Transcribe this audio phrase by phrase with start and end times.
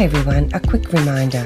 [0.00, 1.44] Hi everyone, a quick reminder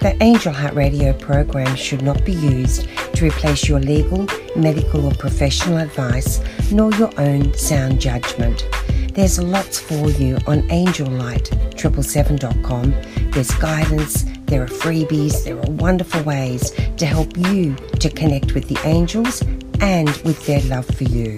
[0.00, 5.14] that Angel Heart Radio programs should not be used to replace your legal, medical, or
[5.14, 6.40] professional advice,
[6.70, 8.64] nor your own sound judgment.
[9.12, 12.94] There's lots for you on angellight777.com.
[13.32, 18.68] There's guidance, there are freebies, there are wonderful ways to help you to connect with
[18.68, 19.42] the angels
[19.80, 21.36] and with their love for you.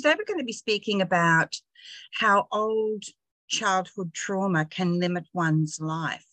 [0.00, 1.56] Today we're going to be speaking about
[2.14, 3.04] how old
[3.48, 6.24] childhood trauma can limit one's life.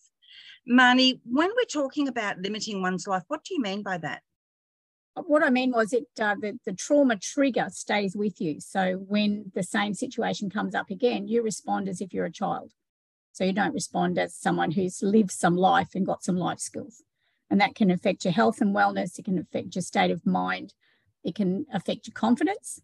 [0.66, 4.22] Marney, when we're talking about limiting one's life, what do you mean by that?
[5.26, 8.58] what I mean was it uh, the, the trauma trigger stays with you.
[8.58, 12.72] So when the same situation comes up again, you respond as if you're a child.
[13.32, 17.02] So you don't respond as someone who's lived some life and got some life skills.
[17.50, 19.18] And that can affect your health and wellness.
[19.18, 20.72] It can affect your state of mind.
[21.22, 22.80] It can affect your confidence.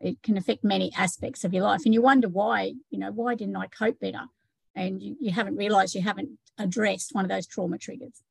[0.00, 1.82] It can affect many aspects of your life.
[1.84, 4.26] And you wonder why, you know, why didn't I cope better?
[4.74, 8.22] And you, you haven't realized you haven't addressed one of those trauma triggers.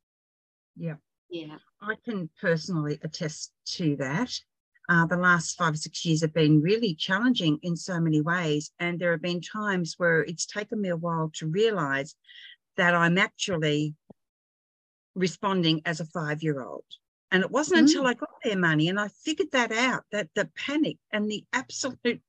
[0.75, 0.95] Yeah.
[1.33, 4.31] Yeah, I can personally attest to that.
[4.87, 8.71] Uh, the last five or six years have been really challenging in so many ways.
[8.77, 12.15] And there have been times where it's taken me a while to realize
[12.77, 13.95] that I'm actually
[15.15, 16.85] responding as a five year old.
[17.33, 17.81] And it wasn't mm.
[17.81, 21.43] until I got their money and I figured that out that the panic and the
[21.51, 22.21] absolute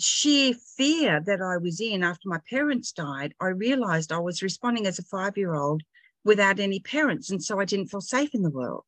[0.00, 4.86] sheer fear that I was in after my parents died, I realized I was responding
[4.86, 5.82] as a five year old
[6.24, 7.30] without any parents.
[7.30, 8.86] And so I didn't feel safe in the world.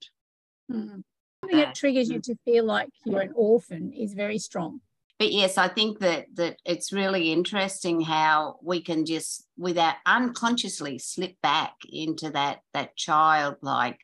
[0.73, 1.03] Mm.
[1.45, 4.81] Something that triggers you to feel like you're an orphan is very strong.
[5.19, 10.99] But yes, I think that that it's really interesting how we can just without unconsciously
[10.99, 14.01] slip back into that that childlike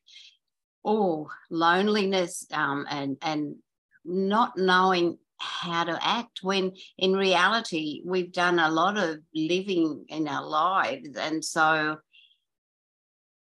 [0.84, 3.56] oh loneliness um, and and
[4.04, 10.28] not knowing how to act when in reality we've done a lot of living in
[10.28, 11.98] our lives and so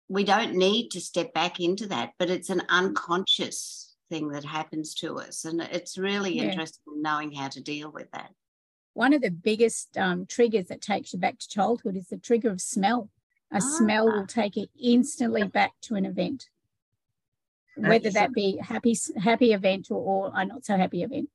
[0.08, 4.94] we don't need to step back into that, but it's an unconscious thing that happens
[4.94, 5.44] to us.
[5.44, 6.44] And it's really yeah.
[6.44, 8.30] interesting knowing how to deal with that.
[8.92, 12.50] One of the biggest um, triggers that takes you back to childhood is the trigger
[12.50, 13.10] of smell.
[13.52, 13.60] A ah.
[13.60, 16.48] smell will take you instantly back to an event,
[17.76, 21.28] whether that be happy happy event or, or a not so happy event.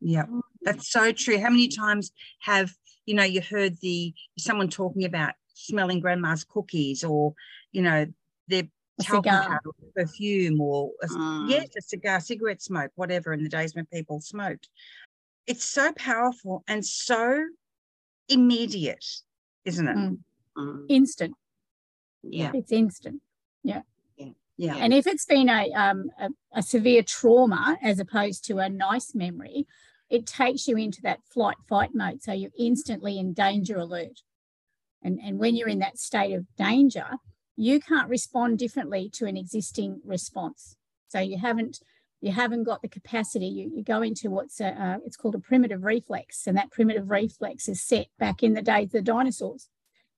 [0.00, 0.24] Yeah,
[0.62, 1.38] that's so true.
[1.38, 2.72] How many times have
[3.06, 7.34] you know you heard the someone talking about smelling grandma's cookies or,
[7.72, 8.06] you know,
[8.48, 8.64] their
[9.00, 9.60] cigar
[9.96, 11.48] perfume or a, mm.
[11.48, 14.68] yes, a cigar, cigarette smoke, whatever in the days when people smoked.
[15.46, 17.44] It's so powerful and so
[18.28, 19.04] immediate,
[19.64, 19.96] isn't it?
[19.96, 20.18] Mm.
[20.56, 20.84] Mm.
[20.88, 21.34] Instant.
[22.22, 22.50] Yeah.
[22.54, 23.20] It's instant.
[23.62, 23.82] Yeah.
[24.56, 24.76] Yeah.
[24.76, 29.14] And if it's been a, um, a, a severe trauma as opposed to a nice
[29.14, 29.66] memory,
[30.10, 32.22] it takes you into that flight fight mode.
[32.22, 34.20] So you're instantly in danger alert.
[35.02, 37.06] And, and when you're in that state of danger,
[37.56, 40.76] you can't respond differently to an existing response.
[41.08, 41.80] So you haven't
[42.20, 43.46] you haven't got the capacity.
[43.46, 47.10] You, you go into what's a, uh, it's called a primitive reflex, and that primitive
[47.10, 49.68] reflex is set back in the days of the dinosaurs.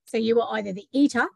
[0.05, 1.27] So you were either the eater,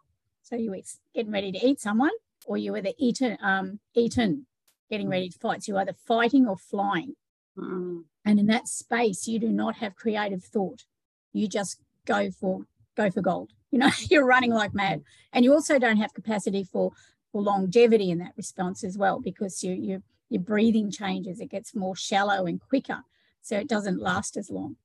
[0.43, 0.79] so you were
[1.13, 2.13] getting ready to eat someone,
[2.47, 4.47] or you were the eaten, um, eaten,
[4.91, 5.63] getting ready to fight.
[5.63, 7.15] So you're either fighting or flying.
[7.57, 8.05] Mm.
[8.25, 10.85] And in that space, you do not have creative thought.
[11.33, 13.53] You just go for go for gold.
[13.71, 15.03] You know, you're running like mad.
[15.33, 16.93] And you also don't have capacity for,
[17.33, 21.75] for longevity in that response as well, because you, you, your breathing changes, it gets
[21.75, 23.03] more shallow and quicker.
[23.43, 24.77] So it doesn't last as long.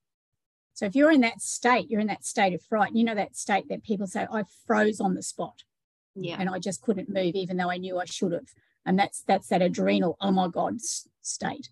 [0.74, 2.94] So if you're in that state, you're in that state of fright.
[2.94, 5.64] You know that state that people say, I froze on the spot.
[6.16, 6.38] Yeah.
[6.40, 8.48] And I just couldn't move, even though I knew I should have.
[8.86, 10.80] And that's that's that adrenal, oh my God
[11.22, 11.70] state.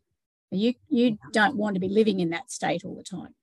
[0.52, 3.36] You you don't want to be living in that state all the time.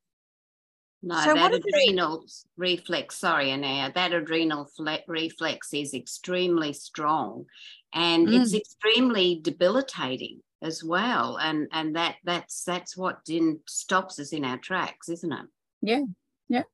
[1.03, 2.27] No, so that adrenal
[2.59, 4.69] reflex, sorry, Anayah, that adrenal
[5.09, 7.47] reflex is extremely strong
[7.95, 8.39] and mm.
[8.39, 11.39] it's extremely debilitating as well.
[11.39, 15.47] And and that that's that's what in, stops us in our tracks, isn't it?
[15.81, 16.03] Yeah,
[16.49, 16.65] yeah.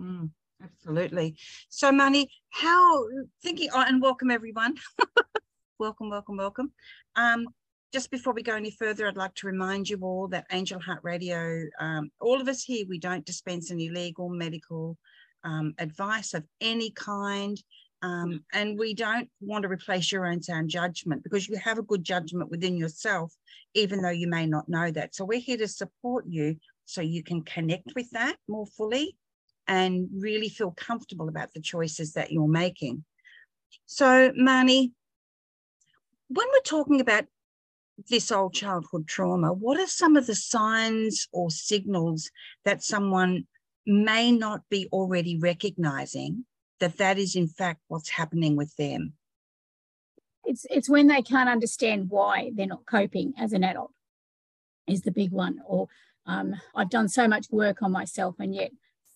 [0.00, 0.30] Mm,
[0.62, 1.36] absolutely.
[1.68, 3.04] So, Marney, how
[3.42, 4.76] thinking, oh, and welcome everyone.
[5.78, 6.72] welcome, welcome, welcome.
[7.16, 7.48] Um,
[7.92, 11.00] just before we go any further, I'd like to remind you all that Angel Heart
[11.02, 14.96] Radio, um, all of us here, we don't dispense any legal, medical
[15.44, 17.62] um, advice of any kind.
[18.00, 21.82] Um, and we don't want to replace your own sound judgment because you have a
[21.82, 23.32] good judgment within yourself,
[23.74, 25.14] even though you may not know that.
[25.14, 29.16] So we're here to support you so you can connect with that more fully
[29.68, 33.04] and really feel comfortable about the choices that you're making.
[33.86, 34.92] So, Marney,
[36.28, 37.24] when we're talking about
[38.08, 42.30] this old childhood trauma, what are some of the signs or signals
[42.64, 43.46] that someone
[43.86, 46.44] may not be already recognizing
[46.80, 49.14] that that is in fact what's happening with them?
[50.44, 53.92] It's it's when they can't understand why they're not coping as an adult
[54.86, 55.60] is the big one.
[55.66, 55.88] Or
[56.26, 58.72] um, I've done so much work on myself and yet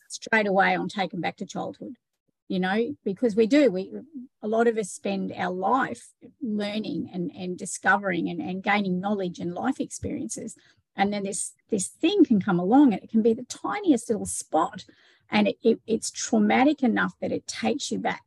[0.09, 1.97] straight away I'm taken back to childhood
[2.49, 3.91] you know because we do we
[4.47, 6.11] a lot of us spend our life
[6.41, 10.55] learning and, and discovering and, and gaining knowledge and life experiences.
[10.95, 14.25] And then this this thing can come along and it can be the tiniest little
[14.25, 14.85] spot
[15.29, 18.23] and it, it it's traumatic enough that it takes you back.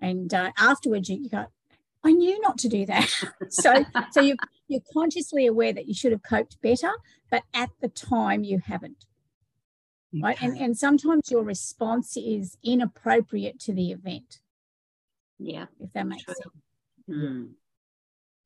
[0.00, 1.46] And uh, afterwards you, you go
[2.04, 3.08] i knew not to do that.
[3.48, 4.34] So so you
[4.66, 6.90] you're consciously aware that you should have coped better
[7.30, 9.04] but at the time you haven't
[10.20, 10.36] right?
[10.42, 14.40] And, and sometimes your response is inappropriate to the event.
[15.38, 16.38] Yeah if that makes sense.
[17.10, 17.50] Mm.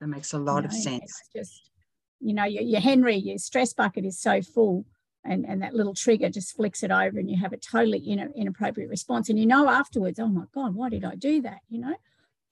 [0.01, 1.21] that makes a lot you of sense.
[1.35, 1.71] just
[2.21, 4.87] you know your, your henry your stress bucket is so full
[5.25, 8.19] and, and that little trigger just flicks it over and you have a totally in,
[8.35, 11.59] inappropriate response and you know afterwards oh my god why did i do that?
[11.69, 11.97] You know?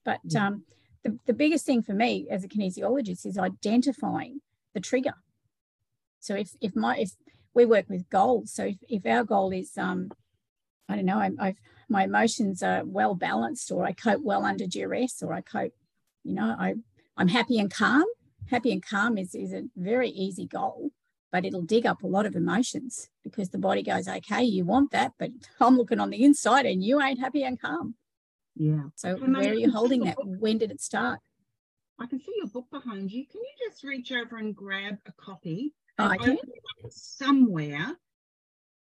[0.04, 0.48] But Yeah.
[0.48, 0.64] um,
[1.02, 4.40] the, the biggest thing for me as a kinesiologist is identifying
[4.74, 5.14] the trigger.
[6.20, 7.12] So if if my if
[7.54, 8.52] we work with goals.
[8.52, 10.10] So if, if our goal is, um,
[10.88, 11.56] I don't know, I, I've,
[11.88, 15.72] my emotions are well balanced, or I cope well under duress, or I cope,
[16.24, 16.74] you know, I,
[17.16, 18.04] I'm happy and calm.
[18.50, 20.90] Happy and calm is, is a very easy goal,
[21.32, 24.90] but it'll dig up a lot of emotions because the body goes, okay, you want
[24.90, 25.30] that, but
[25.60, 27.94] I'm looking on the inside and you ain't happy and calm.
[28.56, 30.16] yeah So mate, where are you holding that?
[30.22, 31.20] When did it start?
[31.98, 35.12] i can see your book behind you can you just reach over and grab a
[35.12, 36.30] copy Oh, I and can.
[36.32, 37.96] open it up somewhere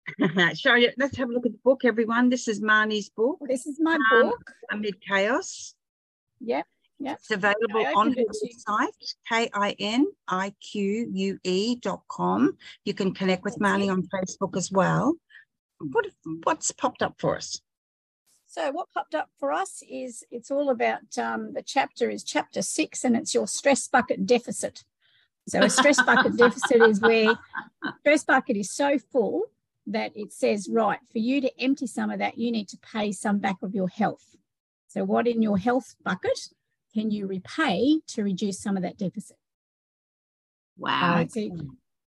[0.56, 3.66] show you let's have a look at the book everyone this is marney's book This
[3.68, 4.52] is my Um, book.
[4.72, 5.76] amid chaos
[6.42, 6.66] Yep.
[7.02, 7.18] Yep.
[7.20, 9.16] It's available I on her it website,
[10.40, 12.58] K-I-N-I-Q-U-E dot com.
[12.86, 15.16] You can connect with Marney on Facebook as well.
[15.80, 16.06] What,
[16.44, 17.62] what's popped up for us?
[18.48, 22.62] So what popped up for us is it's all about um, the chapter is chapter
[22.62, 24.84] six, and it's your stress bucket deficit.
[25.50, 27.38] So a stress bucket deficit is where
[28.02, 29.44] stress bucket is so full
[29.88, 33.12] that it says, right, for you to empty some of that, you need to pay
[33.12, 34.36] some back of your health.
[34.88, 36.50] So what in your health bucket
[36.94, 39.38] can you repay to reduce some of that deficit?
[40.78, 41.16] Wow.
[41.16, 41.50] Right, so,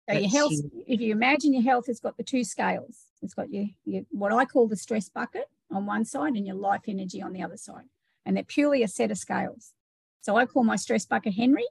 [0.09, 0.71] so your health, huge.
[0.87, 4.33] if you imagine your health has got the two scales, it's got your, your what
[4.33, 7.57] I call the stress bucket on one side and your life energy on the other
[7.57, 7.85] side.
[8.25, 9.73] And they're purely a set of scales.
[10.21, 11.65] So I call my stress bucket Henry.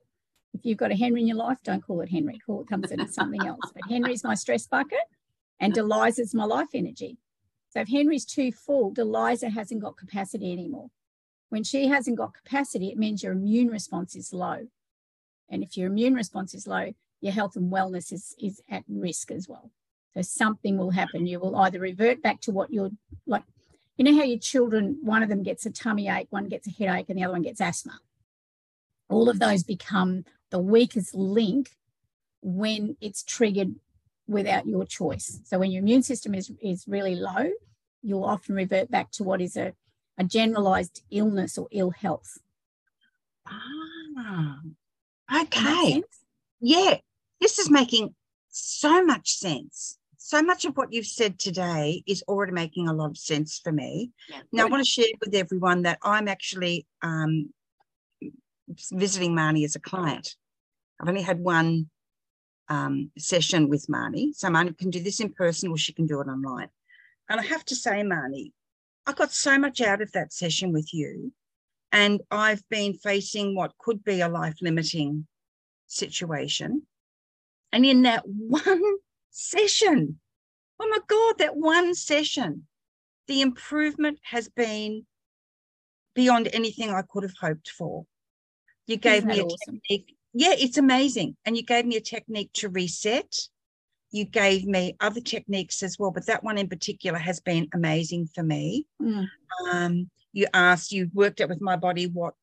[0.55, 2.38] If you've got a Henry in your life, don't call it Henry.
[2.44, 3.61] Call it comes in something else.
[3.73, 4.99] But Henry's my stress bucket
[5.61, 7.19] and Deliza's my life energy.
[7.70, 10.91] So if Henry's too full, Deliza hasn't got capacity anymore.
[11.50, 14.67] When she hasn't got capacity, it means your immune response is low.
[15.49, 19.31] And if your immune response is low, your health and wellness is, is at risk
[19.31, 19.70] as well.
[20.14, 21.26] So something will happen.
[21.26, 22.91] You will either revert back to what you're
[23.26, 23.44] like,
[23.96, 26.70] you know how your children, one of them gets a tummy ache, one gets a
[26.70, 28.00] headache, and the other one gets asthma.
[29.08, 31.70] All of those become the weakest link
[32.43, 33.75] when it's triggered
[34.26, 35.41] without your choice.
[35.44, 37.50] So when your immune system is, is really low,
[38.02, 39.75] you'll often revert back to what is a,
[40.19, 42.38] a generalized illness or ill health.
[43.47, 44.61] Ah,
[45.31, 46.02] Does that make okay.
[46.61, 46.96] Yeah,
[47.41, 48.15] this is making
[48.51, 49.98] so much sense.
[50.19, 53.72] So much of what you've said today is already making a lot of sense for
[53.72, 54.13] me.
[54.29, 54.43] Yeah.
[54.53, 57.53] Now, I want to share with everyone that I'm actually um,
[58.93, 60.36] visiting Marney as a client.
[61.01, 61.89] I've only had one
[62.69, 64.33] um, session with Marney.
[64.35, 66.69] So Marney can do this in person or she can do it online.
[67.29, 68.53] And I have to say, Marney,
[69.07, 71.33] I got so much out of that session with you.
[71.93, 75.27] And I've been facing what could be a life limiting
[75.87, 76.83] situation.
[77.73, 78.83] And in that one
[79.31, 80.21] session,
[80.79, 82.67] oh my God, that one session,
[83.27, 85.07] the improvement has been
[86.15, 88.05] beyond anything I could have hoped for.
[88.87, 89.81] You gave me a awesome?
[89.89, 90.17] technique.
[90.32, 91.37] Yeah, it's amazing.
[91.44, 93.34] And you gave me a technique to reset.
[94.13, 98.29] You gave me other techniques as well, but that one in particular has been amazing
[98.34, 98.87] for me.
[99.01, 99.29] Mm.
[99.70, 102.34] Um, you asked, you worked out with my body what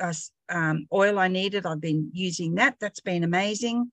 [0.00, 0.12] uh,
[0.48, 1.66] um, oil I needed.
[1.66, 2.76] I've been using that.
[2.80, 3.90] That's been amazing.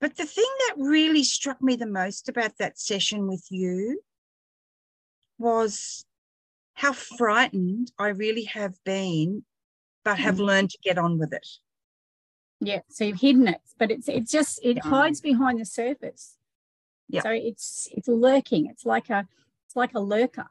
[0.00, 4.00] But the thing that really struck me the most about that session with you
[5.38, 6.04] was
[6.74, 9.44] how frightened I really have been,
[10.04, 10.46] but have Mm.
[10.46, 11.46] learned to get on with it.
[12.60, 14.82] Yeah, so you've hidden it, but it's it's just it Yeah.
[14.88, 16.36] hides behind the surface.
[17.08, 17.22] Yeah.
[17.22, 18.66] So it's it's lurking.
[18.66, 19.26] It's like a
[19.66, 20.48] it's like a lurker,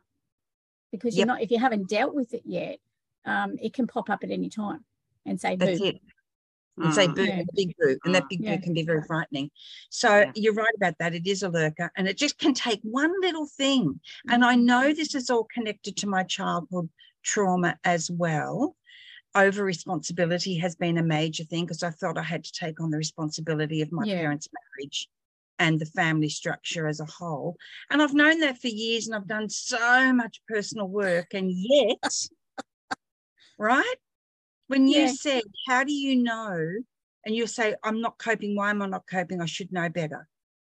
[0.92, 1.28] because you're Yep.
[1.28, 2.80] not if you haven't dealt with it yet,
[3.26, 4.86] um, it can pop up at any time
[5.26, 5.88] and say That's boom.
[5.88, 6.02] it.
[6.82, 7.16] and say Mm.
[7.16, 7.44] boo, Yeah.
[7.54, 8.56] big boo, and that big Yeah.
[8.56, 9.52] boo can be very frightening.
[9.90, 10.32] So Yeah.
[10.34, 11.14] you're right about that.
[11.14, 14.00] It is a lurker, and it just can take one little thing.
[14.30, 14.52] And Mm-hmm.
[14.52, 16.90] I know this is all connected to my childhood
[17.22, 18.78] trauma as well.
[19.36, 22.90] Over responsibility has been a major thing because I felt I had to take on
[22.90, 24.22] the responsibility of my Yeah.
[24.22, 25.08] parents' marriage
[25.60, 27.56] and the family structure as a whole.
[27.92, 31.34] And I've known that for years and I've done so much personal work.
[31.34, 32.14] And yet,
[33.60, 33.96] right?
[34.68, 35.14] When you Yeah.
[35.14, 36.78] said, How do you know?
[37.26, 38.56] And you say, I'm not coping.
[38.56, 39.42] Why am I not coping?
[39.42, 40.28] I should know better.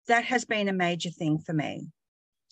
[0.09, 1.87] That has been a major thing for me.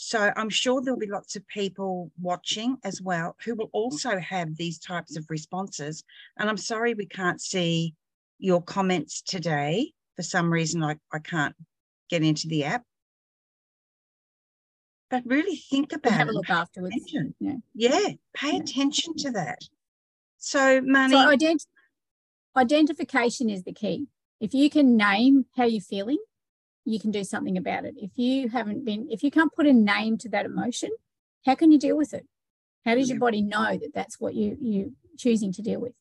[0.03, 3.77] So I'm sure there'll be lots of people watching as well who will mm-hmm.
[3.77, 6.05] also have these types of responses.
[6.39, 7.95] And I'm sorry we can't see
[8.39, 9.93] your comments today.
[10.17, 11.55] For some reason, I, I can't
[12.09, 12.83] get into the app.
[15.11, 16.35] But really think about have a it.
[16.35, 16.97] look afterwards.
[16.97, 17.35] Attention.
[17.39, 17.57] Yeah.
[17.75, 18.63] Yeah, pay Yeah.
[18.63, 19.59] attention to that.
[20.39, 21.13] So, Marney.
[21.13, 21.67] So ident-
[22.57, 24.07] identification is the key.
[24.41, 26.19] If you can name how you're feeling,
[26.85, 27.95] you can do something about it.
[27.97, 30.91] If you haven't been, if you can't put a name to that emotion,
[31.47, 32.27] how can you deal with it?
[32.85, 35.93] How does your body know that that's what you you choosing to deal with?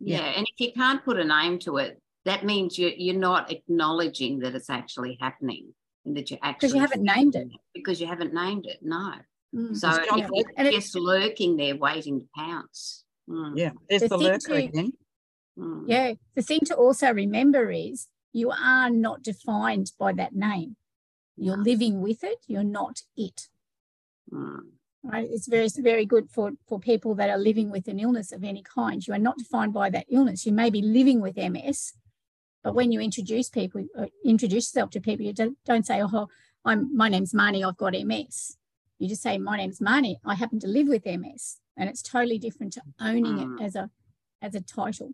[0.00, 0.18] Yeah.
[0.18, 0.24] Yeah.
[0.38, 4.40] And if you can't put a name to it, that means you, you're not acknowledging
[4.40, 6.68] that it's actually happening and that you're actually.
[6.68, 7.48] Because you haven't named it.
[7.74, 8.78] Because you haven't named it.
[8.82, 9.14] No.
[9.54, 9.76] Mm.
[9.76, 13.04] So It's not if like- And it- just lurking there waiting to pounce.
[13.28, 14.92] Mm, yeah, there's The the, thing lurker to- again.
[15.58, 15.84] mm.
[15.86, 16.14] Yeah.
[16.34, 20.76] The thing to also remember is you are not defined by that name.
[21.36, 22.38] You're living with it.
[22.46, 23.48] You're not it.
[24.32, 24.60] Mm.
[25.04, 25.28] right?
[25.30, 28.62] It's very, very good for, for people that are living with an illness of any
[28.62, 29.06] kind.
[29.06, 30.44] You are not defined by that illness.
[30.46, 31.92] You may be living with MS,
[32.64, 36.28] but when you introduce people, uh, introduce yourself to people, you don't, don't say, "Oh,
[36.64, 37.62] I'm my name's Marney.
[37.62, 38.56] I've got MS."
[38.98, 40.18] You just say, "My name's Marney.
[40.24, 43.60] I happen to live with MS," and it's totally different to owning Mm.
[43.60, 43.90] it as a
[44.40, 45.10] as a title.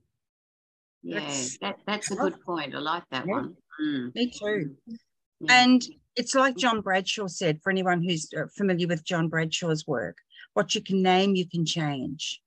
[1.03, 2.75] Yeah, That's- that, that's a good point.
[2.75, 3.33] I like that Yeah.
[3.33, 3.57] one.
[3.83, 4.15] Mm.
[4.15, 4.77] Me too.
[4.87, 5.63] Yeah.
[5.63, 5.83] And
[6.17, 10.19] it's like John Bradshaw said for anyone who's uh, familiar with John Bradshaw's work
[10.55, 12.43] what you can name, you can change.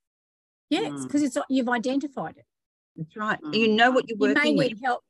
[0.70, 1.04] Yeah, Mm.
[1.04, 2.46] because it's you've identified it.
[2.98, 3.42] That's right.
[3.42, 3.56] Mm.
[3.56, 4.68] You know what you're working you may working with.
[4.68, 5.02] need help.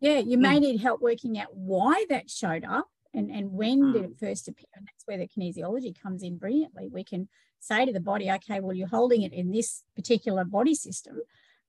[0.00, 4.02] Yeah, you may need help working out why that showed up and, and when did
[4.02, 4.10] Mm.
[4.12, 4.66] it first appear.
[4.74, 6.88] And that's where the kinesiology comes in brilliantly.
[6.88, 7.28] We can
[7.58, 11.20] say to the body, okay, well, you're holding it in this particular body system.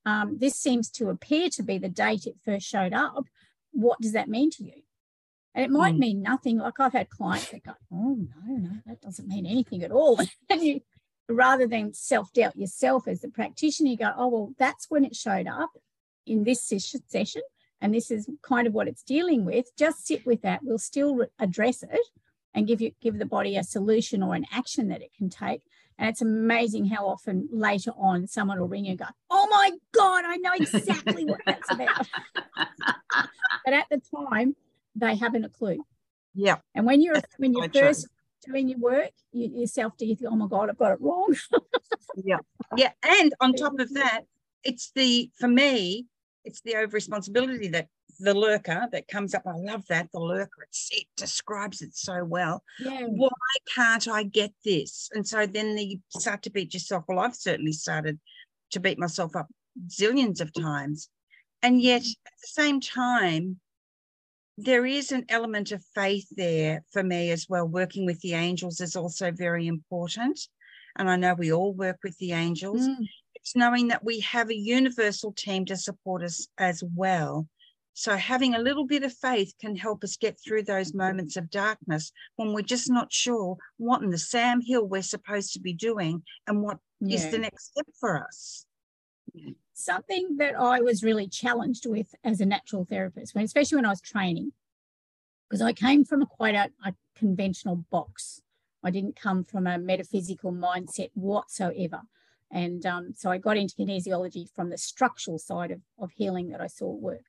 [0.08, 3.26] Um, this seems to appear to be the date it first showed up.
[3.74, 4.82] What does that mean to you?
[5.54, 6.00] And it might Mm.
[6.00, 6.60] mean nothing.
[6.60, 10.18] Like I've had clients that go, oh, no, no, that doesn't mean anything at all.
[10.50, 10.82] and you,
[11.28, 15.14] rather than self doubt yourself as the practitioner, you go, oh, well, that's when it
[15.14, 15.72] showed up
[16.26, 16.62] in this
[17.08, 17.42] session.
[17.82, 19.76] And this is kind of what it's dealing with.
[19.78, 20.64] Just sit with that.
[20.64, 22.08] We'll still address it
[22.54, 25.64] and give you give the body a solution or an action that it can take.
[26.00, 29.72] And it's amazing how often later on someone will ring you and go, "Oh my
[29.94, 32.08] god, I know exactly what that's about."
[33.66, 34.56] but at the time,
[34.96, 35.84] they haven't a clue.
[36.36, 36.58] Yeah.
[36.76, 37.82] And when you're That's when you're so true.
[37.82, 38.08] first
[38.46, 41.36] doing your work, you yourself do you think, "Oh my god, I've got it wrong."
[42.24, 42.38] Yeah.
[42.76, 42.92] Yeah.
[43.04, 44.22] And on top of that,
[44.64, 46.08] it's the, for me,
[46.44, 47.88] it's the over responsibility that
[48.20, 49.44] the lurker that comes up.
[49.46, 50.10] I love that.
[50.12, 52.64] The lurker, it's, it describes it so well.
[52.80, 53.06] yeah.
[53.08, 53.30] Why
[53.74, 55.10] can't I get this?
[55.14, 57.06] And so then you start to beat yourself.
[57.08, 58.20] Well, I've certainly started
[58.72, 59.48] to beat myself up
[59.88, 61.10] zillions of times.
[61.62, 63.60] And yet at the same time,
[64.58, 67.68] there is an element of faith there for me as well.
[67.68, 70.40] Working with the angels is also very important.
[70.98, 72.88] And I know we all work with the angels.
[72.88, 73.06] Mm.
[73.36, 77.48] It's knowing that we have a universal team to support us as well.
[78.00, 81.50] So having a little bit of faith can help us get through those moments of
[81.50, 85.74] darkness when we're just not sure what in the Sam Hill we're supposed to be
[85.74, 87.32] doing and what is Yeah.
[87.32, 88.68] the next step for us.
[89.74, 94.02] something that I was really challenged with as a natural therapist, especially when I was
[94.02, 94.52] training,
[95.48, 98.42] because I came from a quite a, a conventional box.
[98.84, 102.02] I didn't come from a metaphysical mindset whatsoever.
[102.52, 106.62] And um, so I got into kinesiology from the structural side of, of healing that
[106.62, 107.26] I saw work.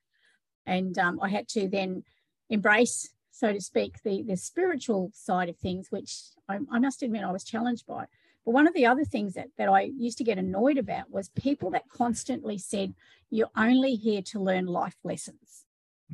[0.65, 2.03] And um, I had to then
[2.49, 7.23] embrace, so to speak, the, the spiritual side of things, which I, I must admit
[7.23, 8.05] I was challenged by.
[8.45, 11.29] But one of the other things that, that I used to get annoyed about was
[11.29, 12.93] people that constantly said,
[13.29, 15.65] You're only here to learn life lessons.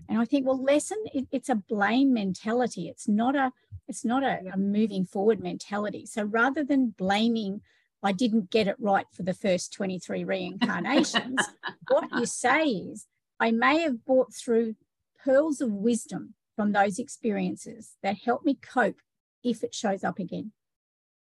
[0.09, 2.89] And I think, well, lesson, it, it's a blame mentality.
[2.89, 3.51] It's not a
[3.87, 6.05] it's not a, a moving forward mentality.
[6.05, 7.61] So rather than blaming,
[8.01, 11.39] I didn't get it right for the first 23 reincarnations,
[11.87, 13.05] what you say is,
[13.39, 14.75] I may have brought through
[15.23, 19.01] pearls of wisdom from those experiences that help me cope
[19.43, 20.51] if it shows up again.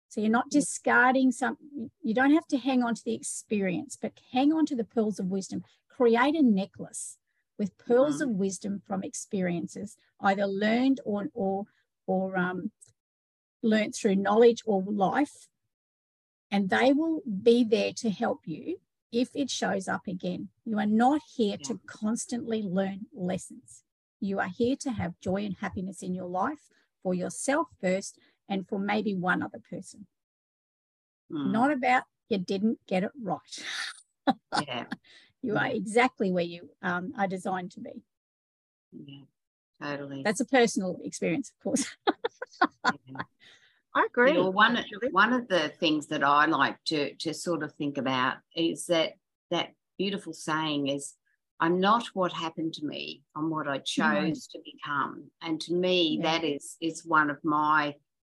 [0.09, 1.57] So you're not discarding some,
[2.03, 5.19] you don't have to hang on to the experience, but hang on to the pearls
[5.19, 5.63] of wisdom.
[5.89, 7.17] create a necklace
[7.59, 8.31] with pearls mm-hmm.
[8.31, 11.65] of wisdom from experiences, either learned or or
[12.07, 12.71] or um,
[13.63, 15.49] learned through knowledge or life,
[16.51, 18.79] and they will be there to help you
[19.13, 20.49] if it shows up again.
[20.65, 21.69] You are not here yeah.
[21.69, 23.83] to constantly learn lessons.
[24.21, 26.71] You are here to have joy and happiness in your life
[27.03, 30.07] for yourself first and for maybe one other person.
[31.31, 31.53] Mm.
[31.53, 33.65] Not about you didn't get it right.
[34.67, 34.85] yeah.
[35.43, 38.03] you are exactly where you um, are designed to be.
[38.93, 39.23] Yeah,
[39.81, 40.23] totally.
[40.25, 41.97] That's a personal experience, of course.
[43.07, 43.23] yeah.
[43.97, 44.33] I agree.
[44.33, 47.97] You know, one one of the things that I like to to sort of think
[47.97, 49.13] about is that
[49.51, 51.15] that beautiful saying is
[51.61, 54.51] I'm not what happened to me, I'm what I chose mm.
[54.53, 55.31] to become.
[55.41, 56.31] And to me, yeah.
[56.31, 57.95] that is is one of my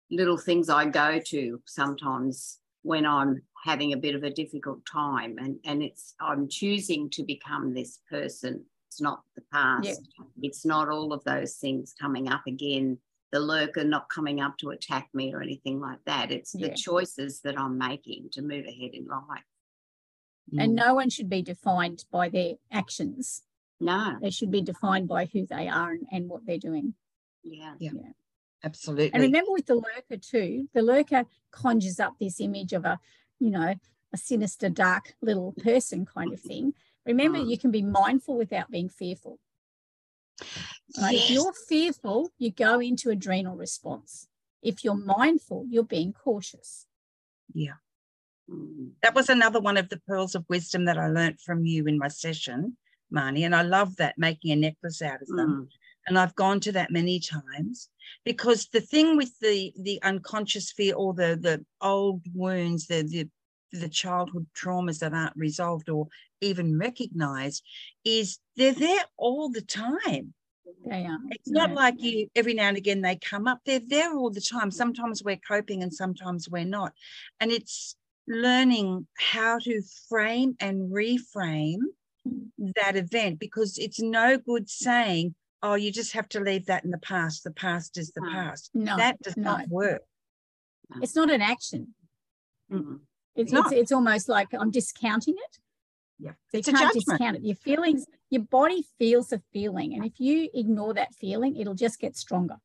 [0.10, 5.38] little things I go to sometimes when I'm having a bit of a difficult time.
[5.40, 8.64] And, and it's I'm choosing to become this person.
[8.88, 9.86] It's not the past.
[9.86, 10.26] Yeah.
[10.42, 12.98] It's not all of those things coming up again.
[13.32, 16.32] The lurker not coming up to attack me or anything like that.
[16.32, 16.70] It's yeah.
[16.70, 19.44] the choices that I'm making to move ahead in life.
[20.58, 20.86] And mm.
[20.86, 23.44] no one should be defined by their actions.
[23.80, 24.18] No.
[24.22, 26.96] They should be defined by who they are and, and what they're doing.
[27.44, 27.76] Yeah.
[27.80, 27.92] Yeah.
[27.96, 28.12] yeah.
[28.64, 29.14] Absolutely.
[29.14, 33.00] And remember with the lurker too, the lurker conjures up this image of a,
[33.40, 33.76] you know,
[34.14, 36.74] a sinister, dark little person kind of thing.
[37.06, 37.50] Remember, mm.
[37.50, 39.40] you can be mindful without being fearful.
[40.98, 41.14] Right?
[41.14, 41.24] Yes.
[41.24, 44.28] If you're fearful, you go into adrenal response.
[44.62, 46.88] If you're mindful, you're being cautious.
[47.54, 47.74] Yeah.
[49.04, 51.98] That was another one of the pearls of wisdom that I learned from you in
[51.98, 52.78] my session,
[53.12, 53.44] Marney.
[53.44, 55.68] And I love that making a necklace out of them.
[55.68, 55.68] Mm.
[56.08, 57.90] And I've gone to that many times
[58.26, 63.30] because the thing with the the unconscious fear or the the old wounds, the the
[63.72, 66.08] the childhood traumas that aren't resolved or
[66.42, 67.64] even recognized
[68.04, 70.34] is they're there all the time.
[70.86, 71.18] They are.
[71.32, 71.66] It's yeah.
[71.66, 73.60] not like you every now and again they come up.
[73.66, 74.72] They're there all the time.
[74.72, 76.94] Sometimes we're coping and sometimes we're not.
[77.40, 77.96] And it's
[78.28, 81.80] learning how to frame and reframe
[82.76, 86.92] that event because it's no good saying, oh, you just have to leave that in
[86.92, 87.44] the past.
[87.44, 88.72] The past is the past.
[88.74, 89.44] No, that does no.
[89.44, 90.02] not work.
[91.02, 91.94] It's not an action.
[92.72, 92.96] Mm-hmm.
[93.36, 95.58] It's, it's, it's, almost like I'm discounting it.
[96.20, 96.32] Yeah.
[96.52, 97.44] So you can't discount it.
[97.44, 99.94] Your feelings, your body feels a feeling.
[99.96, 102.58] And if you ignore that feeling, it'll just get stronger.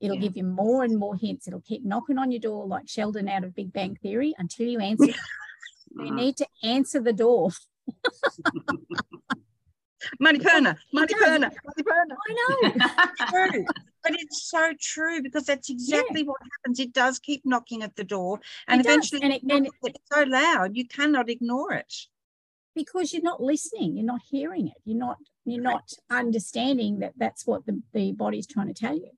[0.00, 0.22] It'll yeah.
[0.22, 1.48] give you more and more hints.
[1.48, 4.78] It'll keep knocking on your door like Sheldon out of Big Bang Theory until you
[4.80, 5.06] answer.
[5.96, 6.14] you uh-huh.
[6.14, 7.50] need to answer the door.
[10.20, 11.50] Marney Perna, Marney Perna.
[11.50, 12.72] I know.
[13.30, 13.64] true.
[14.02, 16.28] But it's so true because that's exactly yeah.
[16.28, 16.78] what happens.
[16.78, 18.38] It does keep knocking at the door,
[18.68, 21.92] and it eventually and it, and it's so loud you cannot ignore it.
[22.76, 27.46] Because you're not listening, you're not hearing it, you're not you're not understanding that that's
[27.46, 29.10] what the, the body's trying to tell you.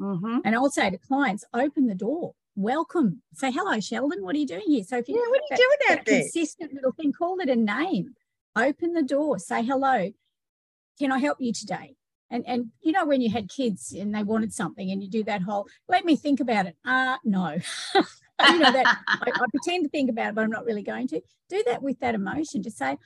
[0.00, 0.38] Mm-hmm.
[0.44, 4.22] And I'll say to clients, open the door, welcome, say hello, Sheldon.
[4.22, 4.84] What are you doing here?
[4.84, 6.20] So if you yeah, what are you that, doing out there?
[6.20, 8.14] Consistent little thing, call it a name.
[8.54, 10.10] Open the door, say hello.
[10.98, 11.96] Can I help you today?
[12.30, 15.24] And and you know when you had kids and they wanted something and you do
[15.24, 16.76] that whole let me think about it.
[16.84, 17.58] Uh no.
[18.48, 21.08] you know that I, I pretend to think about it, but I'm not really going
[21.08, 21.20] to.
[21.48, 22.62] Do that with that emotion.
[22.62, 22.96] Just say,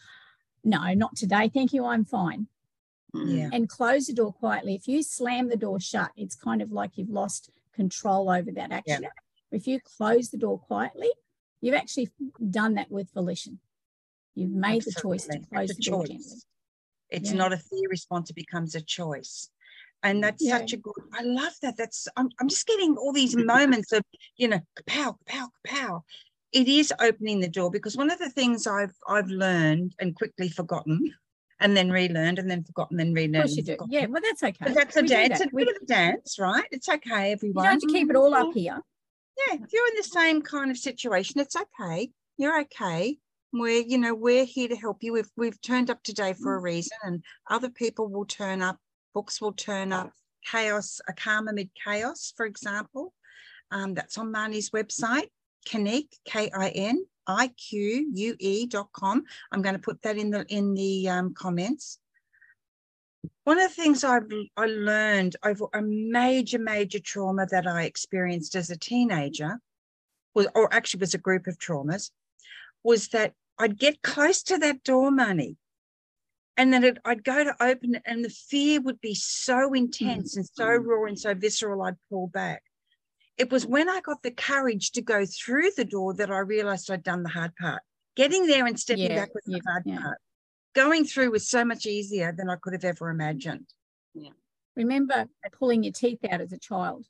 [0.63, 1.51] no, not today.
[1.53, 1.85] Thank you.
[1.85, 2.47] I'm fine
[3.13, 3.29] hmm.
[3.29, 3.49] yeah.
[3.53, 4.75] and close the door quietly.
[4.75, 8.73] If you slam the door shut, it's kind of like you've lost control over that
[8.73, 9.03] action.
[9.03, 9.09] Yeah.
[9.51, 11.11] If you close the door quietly,
[11.61, 12.11] you've actually
[12.51, 13.61] done that with volition.
[14.35, 14.93] You've made Absolutely.
[14.95, 16.27] the choice to close the door gently.
[17.11, 17.37] It's yeah.
[17.37, 19.49] not a fear response, it becomes a choice.
[20.05, 20.59] And that's yeah.
[20.59, 21.77] such a good, I love that.
[21.77, 24.03] That's, I'm, I'm just getting all these moments of,
[24.37, 26.05] you know, pow, pow, pow.
[26.53, 30.49] It is opening the door because one of the things I've I've learned and quickly
[30.49, 31.13] forgotten
[31.59, 33.37] and then relearned and then forgotten, then relearned.
[33.37, 33.77] Of course you do.
[33.89, 34.57] Yeah, well, that's okay.
[34.61, 35.41] But that's a we dance.
[35.41, 36.67] It's a bit of a dance, right?
[36.71, 37.65] It's okay, everyone.
[37.65, 38.81] You don't have to keep it all up here.
[39.37, 42.11] Yeah, if you're in the same kind of situation, it's okay.
[42.37, 43.19] You're okay.
[43.53, 45.13] We're, you know, we're here to help you.
[45.13, 46.65] We've we've turned up today for a mm.
[46.65, 48.79] reason, and other people will turn up.
[49.15, 50.13] Books will turn up.
[50.45, 53.15] Chaos, a calm amid chaos, for example.
[53.71, 55.31] Um, that's on Marney's website,
[55.67, 59.25] Kinique, K-I-N ique.com.
[59.53, 61.99] I'm going to put that in the in the um, comments.
[63.45, 68.55] One of the things I've I learned over a major major trauma that I experienced
[68.55, 69.59] as a teenager
[70.35, 72.11] was, or actually was a group of traumas,
[72.83, 75.57] was that I'd get close to that door Marney,
[76.57, 80.33] and then it, I'd go to open it, and the fear would be so intense
[80.33, 80.41] mm-hmm.
[80.41, 82.63] and so raw and so visceral, I'd pull back.
[83.37, 86.91] It was when I got the courage to go through the door that I realized
[86.91, 87.83] I'd done the hard part.
[88.15, 90.01] Getting there and stepping yeah, back was the hard yeah.
[90.01, 90.19] part.
[90.75, 93.67] going through was so much easier than I could have ever imagined.
[94.15, 94.31] Yeah.
[94.77, 95.27] Remember
[95.59, 97.07] pulling your teeth out as a child.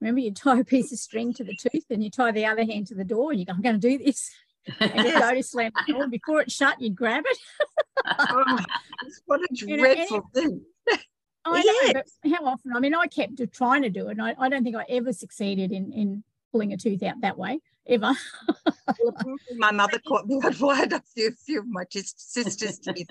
[0.00, 2.64] Remember, you tie a piece of string to the tooth and you tie the other
[2.64, 4.30] hand to the door, and you go, I'm going to do this.
[4.78, 6.08] And you go to slam the door.
[6.08, 7.38] Before it shut, you'd grab it.
[8.06, 8.58] Oh,
[9.26, 10.62] what a You know, dreadful thing.
[11.44, 12.72] I know, but how often?
[12.74, 15.12] I mean, I kept trying to do it, and I, I don't think I ever
[15.12, 18.12] succeeded in, in pulling a tooth out that way, ever.
[19.56, 23.08] My mother caught me I had a few, few of my sister's teeth.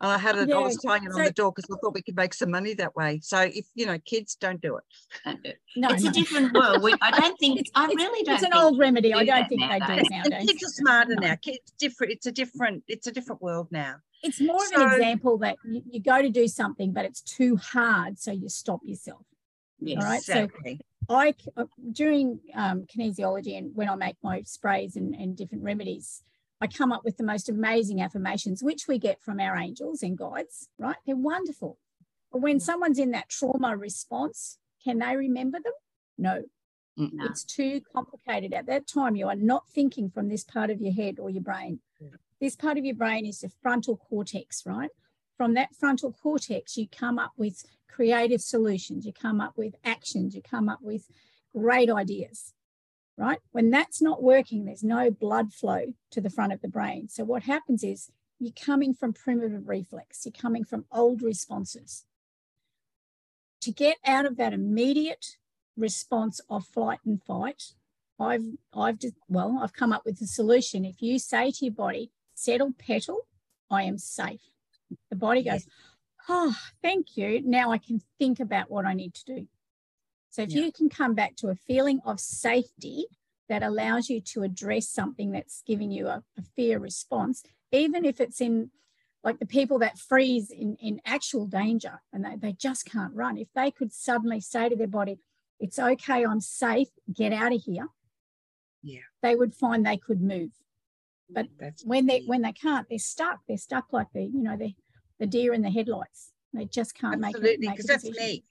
[0.00, 0.04] Out.
[0.06, 2.02] And I had it, I was tying it on the door because I thought we
[2.02, 3.20] could make some money that way.
[3.22, 5.58] So if you know, kids don't do it.
[5.76, 6.10] no, it's no.
[6.10, 6.82] a different world.
[6.82, 8.34] We, I don't think it's, I really don't.
[8.34, 9.12] It's an old we remedy.
[9.14, 10.06] I do don't that think they do nowadays.
[10.06, 10.46] it nowadays.
[10.46, 11.28] kids are smarter No.
[11.28, 11.36] now.
[11.36, 12.12] Kids different.
[12.12, 12.84] It's a different.
[12.88, 13.96] It's a different world now.
[14.22, 17.56] It's more of an example that you, you go to do something, but it's too
[17.56, 19.22] hard, so you stop yourself.
[19.80, 20.02] Yes.
[20.02, 20.80] All right, so- Exactly.
[21.08, 25.64] I c- uh, during um, kinesiology and when I make my sprays and, and different
[25.64, 26.22] remedies,
[26.60, 30.16] I come up with the most amazing affirmations, which we get from our angels and
[30.16, 30.68] guides.
[30.78, 31.78] Right, they're wonderful.
[32.30, 35.72] But when someone's in that trauma response, can they remember them?
[36.18, 36.42] No,
[36.96, 37.24] No.
[37.26, 38.52] it's too complicated.
[38.52, 41.42] At that time, you are not thinking from this part of your head or your
[41.42, 41.80] brain.
[42.40, 44.90] This part of your brain is the frontal cortex, right?
[45.36, 50.34] From that frontal cortex, you come up with creative solutions, you come up with actions,
[50.34, 51.10] you come up with
[51.54, 52.54] great ideas,
[53.20, 53.38] right?
[53.52, 57.08] When that's not working, there's no blood flow to the front of the brain.
[57.08, 62.06] So, what happens is you're coming from primitive reflex, you're coming from old responses.
[63.60, 65.36] To get out of that immediate
[65.76, 67.74] response of flight and fight,
[68.18, 70.86] I've I've just well, I've come up with a solution.
[70.86, 73.26] If you say to your body, settle petal,
[73.70, 74.40] I am safe.
[75.10, 75.66] The body goes,
[76.26, 77.42] Oh, thank you.
[77.44, 79.48] Now I can think about what I need to do.
[80.30, 80.62] So if Yeah.
[80.62, 83.06] you can come back to a feeling of safety
[83.48, 88.20] that allows you to address something that's giving you a, a fear response, even if
[88.20, 88.70] it's in
[89.22, 93.36] like the people that freeze in, in actual danger and they, they just can't run,
[93.36, 95.18] if they could suddenly say to their body,
[95.58, 97.88] it's okay, I'm safe, get out of here.
[98.82, 99.00] Yeah.
[99.22, 100.52] They would find they could move.
[101.30, 103.40] Mm, but That's when they when they can't, they're stuck.
[103.46, 104.74] They're stuck like the, you know, the
[105.18, 106.32] the deer in the headlights.
[106.54, 107.36] They just can't make it.
[107.36, 108.44] absolutely Make a because that's me.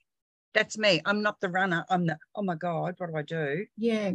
[0.52, 1.00] That's me.
[1.04, 1.84] I'm not the runner.
[1.88, 2.18] I'm the.
[2.34, 3.66] Oh my god, what do I do?
[3.76, 4.12] Yeah.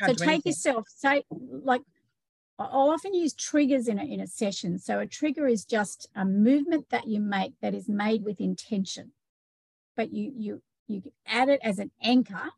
[0.00, 0.52] I So do take anything.
[0.52, 1.82] yourself, say like
[2.58, 4.78] I'll often use triggers in a in a session.
[4.78, 9.12] So a trigger is just a movement that you make that is made with intention.
[9.96, 12.50] But you you you add it as an anchor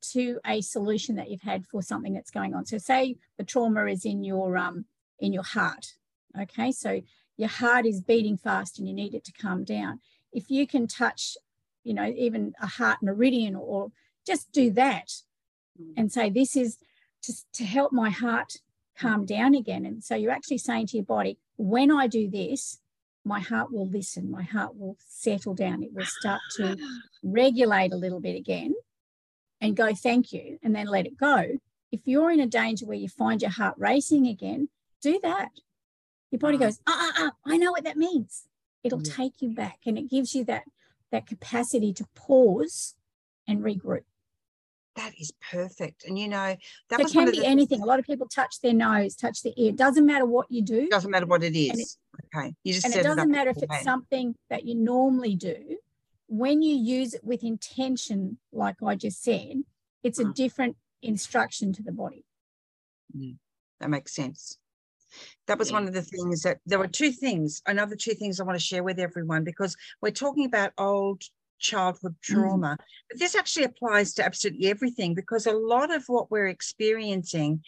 [0.00, 2.64] to a solution that you've had for something that's going on.
[2.64, 4.84] So say the trauma is in your um
[5.18, 5.94] in your heart.
[6.40, 6.72] Okay.
[6.72, 7.00] So
[7.36, 10.00] your heart is beating fast and you need it to calm down.
[10.32, 11.36] If you can touch,
[11.88, 13.90] you know, even a heart meridian or,
[14.26, 15.10] just do that
[15.96, 16.76] and say, This is
[17.22, 18.58] to, to help my heart
[18.98, 19.86] calm down again.
[19.86, 22.78] And so you're actually saying to your body, When I do this,
[23.24, 26.76] my heart will listen, my heart will settle down, it will start to
[27.22, 28.74] regulate a little bit again
[29.62, 31.58] and go, Thank you, and then let it go.
[31.90, 34.68] If you're in a danger where you find your heart racing again,
[35.00, 35.52] do that.
[36.30, 38.46] Your body goes, ah, ah, ah, I know what that means.
[38.84, 39.14] It'll Yeah.
[39.14, 40.64] take you back and it gives you that
[41.12, 42.94] that capacity to pause
[43.46, 44.02] and regroup.
[44.96, 46.04] That is perfect.
[46.06, 46.56] And you know,
[46.90, 47.82] that So it can of be the anything.
[47.82, 49.70] A lot of people touch their nose, touch their ear.
[49.70, 50.88] It doesn't matter what you do.
[50.88, 51.96] Doesn't matter what it is.
[52.34, 52.52] okay.
[52.64, 55.78] You just and it doesn't up matter if it's something that you normally do.
[56.26, 59.62] When you use it with intention, like I just said,
[60.02, 60.34] it's a Mm.
[60.34, 62.24] different instruction to the body.
[63.80, 64.58] That makes sense.
[65.46, 68.44] That was one of the things that there were two things, another two things I
[68.44, 71.22] want to share with everyone because we're talking about old
[71.58, 72.22] childhood Mm.
[72.22, 72.76] trauma,
[73.10, 77.64] but this actually applies to absolutely everything because a lot of what we're experiencing,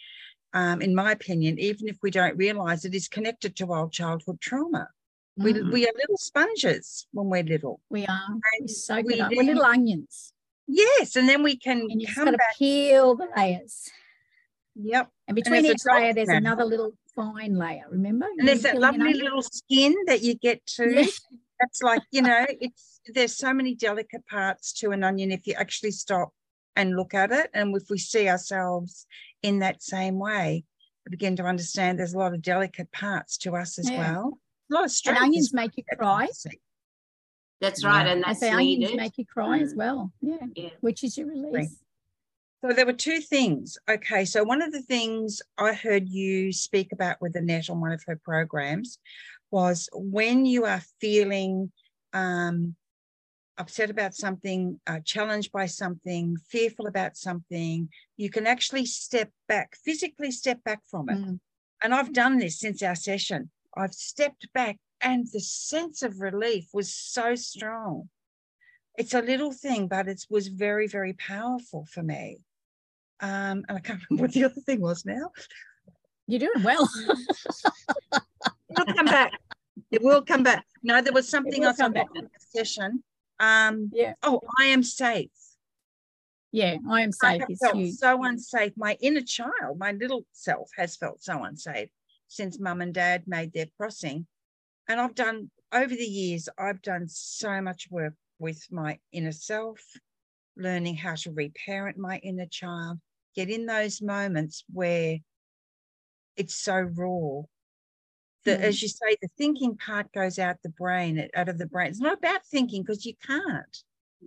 [0.53, 4.39] um, in my opinion, even if we don't realize it, is connected to old childhood
[4.39, 4.89] trauma.
[5.37, 5.71] We, Mhm.
[5.73, 7.81] we are little sponges when we're little.
[7.89, 8.27] We are.
[8.35, 9.21] We And soak we.
[9.21, 10.33] We're little onions.
[10.67, 12.55] Yes, and then we can And you come back.
[12.57, 13.89] peel the layers.
[14.75, 15.09] Yep.
[15.27, 17.83] And between there's a each layer, there's another little fine layer.
[17.89, 18.27] Remember?
[18.37, 19.23] And there's that lovely onion?
[19.25, 20.89] little skin that you get to.
[20.89, 21.05] Yeah.
[21.59, 25.53] That's like, you know, it's there's so many delicate parts to an onion if you
[25.55, 26.29] actually stop
[26.75, 27.49] and look at it.
[27.53, 29.05] And if we see ourselves
[29.43, 30.63] in that same way,
[31.05, 33.99] we begin to understand there's a lot of delicate parts to us as Yeah.
[33.99, 34.39] well.
[34.69, 35.17] A lot of strength.
[35.17, 35.23] And strength.
[35.23, 36.27] onions make you cry.
[37.59, 38.11] That's right, Yeah.
[38.13, 39.77] and I that's say onions make you cry as Mm.
[39.77, 40.13] well.
[40.21, 40.37] Yeah.
[40.55, 40.69] Yeah.
[40.79, 41.77] Which is your release.
[42.63, 43.77] So there were two things.
[43.89, 47.91] Okay, so one of the things I heard you speak about with Annette on one
[47.91, 48.99] of her programs
[49.49, 51.71] was when you are feeling
[52.13, 52.75] um,
[53.57, 59.75] upset about something, uh, challenged by something, fearful about something, you can actually step back,
[59.83, 61.17] physically step back from it.
[61.17, 61.39] Mm.
[61.83, 63.49] And I've done this since our session.
[63.75, 68.09] I've stepped back and the sense of relief was so strong.
[68.97, 72.41] It's a little thing, but it was very, very powerful for me.
[73.21, 75.31] Um, and I can't remember what the other thing was now.
[76.27, 76.89] You're doing well.
[78.69, 79.33] It'll come back.
[79.91, 80.65] It will come back.
[80.83, 82.05] No, there was something else on the
[82.39, 83.03] session.
[83.39, 84.13] Um, yeah.
[84.23, 85.29] oh, I am safe.
[86.51, 86.77] Yeah.
[86.89, 87.95] I am I safe is felt huge.
[87.95, 88.73] so unsafe.
[88.77, 91.89] My inner child, my little self, has felt so unsafe
[92.27, 94.27] since mum and dad made their crossing.
[94.87, 99.79] And I've done over the years, I've done so much work with my inner self,
[100.57, 102.99] learning how to reparent my inner child,
[103.35, 105.17] get in those moments where
[106.35, 107.41] it's so raw.
[108.45, 108.63] That, Mm.
[108.63, 111.89] as you say, the thinking part goes out the brain, out of the brain.
[111.89, 113.83] It's not about thinking because you can't.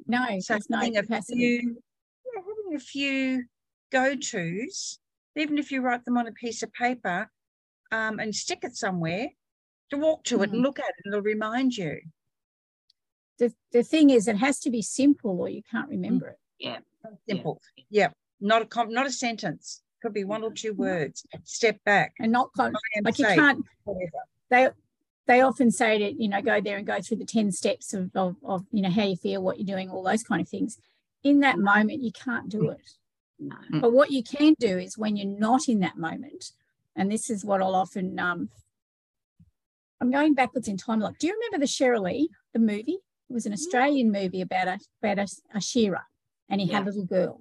[0.06, 1.80] No, So there's no having a few,
[2.24, 3.44] yeah, having a few
[3.90, 5.00] go-tos,
[5.34, 7.28] even if you write them on a piece of paper
[7.90, 9.30] um, and stick it somewhere,
[9.90, 10.54] to walk to it Mm.
[10.54, 12.00] and look at it, it'll remind you.
[13.38, 16.38] The, the thing is, it has to be simple or you can't remember it.
[16.60, 16.78] Yeah.
[17.28, 17.60] Simple.
[17.90, 18.10] Yeah.
[18.40, 19.82] Not a com- not a sentence.
[20.02, 21.24] Could be one or two words.
[21.44, 22.14] Step back.
[22.18, 24.18] And not con- like you can't whatever.
[24.50, 24.68] they
[25.26, 28.10] they often say to you know go there and go through the 10 steps of,
[28.14, 30.78] of, of you know how you feel what you're doing all those kind of things
[31.22, 32.90] in that moment you can't do it
[33.38, 33.56] No.
[33.72, 33.80] Mm.
[33.80, 36.52] but what you can do is when you're not in that moment
[36.94, 38.50] and this is what i'll often um
[40.00, 42.98] i'm going backwards in time like do you remember the Shiralee, the movie
[43.30, 46.02] it was an australian movie about a about a, a shearer
[46.50, 47.40] and he had a little girl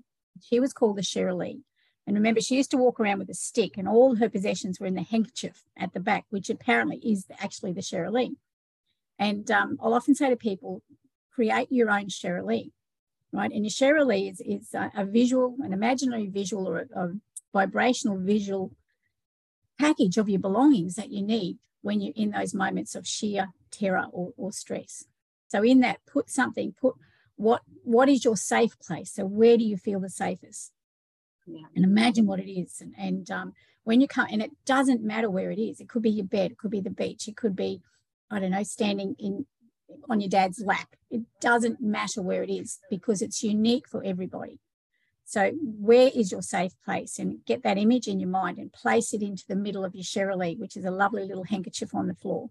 [0.50, 1.62] she was called the Shiralee.
[2.06, 4.88] And remember, she used to walk around with a stick, and all her possessions were
[4.88, 8.36] in the handkerchief at the back, which apparently is actually the Shiralee.
[9.18, 10.82] And um, I'll often say to people,
[11.32, 12.72] create your own Shiralee,
[13.32, 13.52] right?
[13.52, 17.14] And your Shiralee is, is a, a visual, an imaginary visual or a, a
[17.54, 18.72] vibrational visual
[19.80, 24.06] package of your belongings that you need when you're in those moments of sheer terror
[24.12, 25.06] or, or stress.
[25.48, 26.96] So in that, put something, put
[27.36, 29.14] what what is your safe place?
[29.14, 30.72] So where do you feel the safest?
[31.46, 31.68] Yeah.
[31.76, 32.80] and imagine what it is.
[32.80, 35.80] And, and um, when you come, and it doesn't matter where it is.
[35.80, 37.82] It could be your bed, it could be the beach, it could be,
[38.32, 39.46] I don't know, standing in
[40.10, 40.96] on your dad's lap.
[41.12, 44.60] It doesn't matter where it is because it's unique for everybody.
[45.26, 47.20] So where is your safe place?
[47.20, 50.04] And get that image in your mind and place it into the middle of your
[50.04, 52.50] Shiralee, which is a lovely little handkerchief on the floor.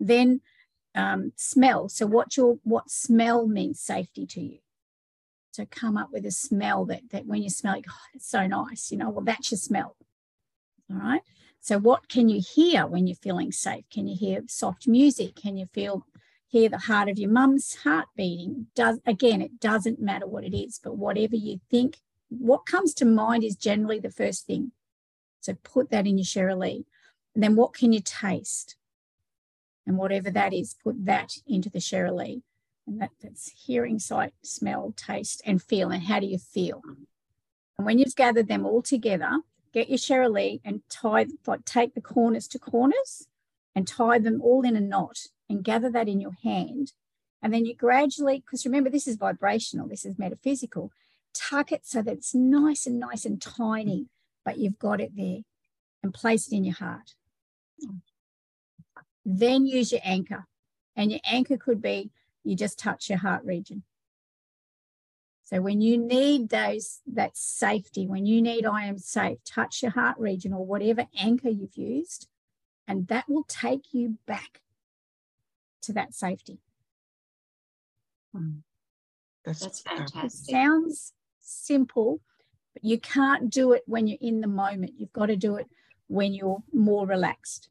[0.00, 0.40] Then
[0.96, 1.88] um, smell.
[1.88, 4.58] So what your what smell means safety to you.
[5.52, 8.46] So come up with a smell that that when you smell it, oh, it's so
[8.46, 9.96] nice, you know, well, that's your smell.
[10.90, 11.22] All right.
[11.60, 13.84] So what can you hear when you're feeling safe?
[13.90, 15.34] Can you hear soft music?
[15.34, 16.06] Can you feel
[16.46, 18.68] hear the heart of your mum's heart beating?
[18.74, 23.04] Does again, it doesn't matter what it is, but whatever you think, what comes to
[23.04, 24.72] mind is generally the first thing.
[25.40, 26.84] So put that in your Shiralee.
[27.34, 28.76] And then what can you taste?
[29.86, 32.42] And whatever that is, put that into the Shiralee.
[32.86, 35.90] And that, that's hearing, sight, smell, taste, and feel.
[35.90, 36.82] And how do you feel?
[37.78, 39.30] And when you've gathered them all together,
[39.72, 43.28] get your Shiralee and tie, like take the corners to corners
[43.74, 46.92] and tie them all in a knot and gather that in your hand.
[47.42, 50.90] And then you gradually, because remember, this is vibrational, this is metaphysical,
[51.34, 54.06] tuck it so that it's nice and nice and tiny,
[54.44, 55.40] but you've got it there
[56.02, 57.14] and place it in your heart.
[59.28, 60.46] Then use your anchor.
[60.94, 62.10] And your anchor could be
[62.44, 63.82] you just touch your heart region.
[65.42, 69.90] So when you need those that safety, when you need I am safe, touch your
[69.90, 72.28] heart region or whatever anchor you've used,
[72.88, 74.62] and that will take you back
[75.82, 76.58] to that safety.
[78.34, 78.62] Mm.
[79.44, 80.06] That's, That's powerful.
[80.06, 80.52] fantastic.
[80.52, 82.20] Sounds simple,
[82.74, 84.94] but you can't do it when you're in the moment.
[84.98, 85.66] You've got to do it
[86.08, 87.70] when you're more relaxed.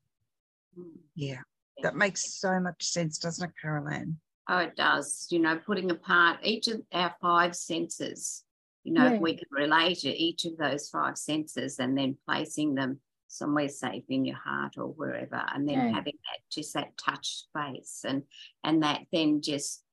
[1.16, 1.40] Yeah,
[1.82, 4.18] that makes so much sense, doesn't it, Carol Anne?
[4.48, 5.28] Oh, it does.
[5.30, 8.44] You know, putting apart each of our five senses,
[8.84, 9.14] you know, Yeah.
[9.14, 13.70] if we can relate to each of those five senses and then placing them somewhere
[13.70, 15.92] safe in your heart or wherever, and then Yeah.
[15.94, 18.24] having that just that touch space and
[18.64, 19.84] and that then just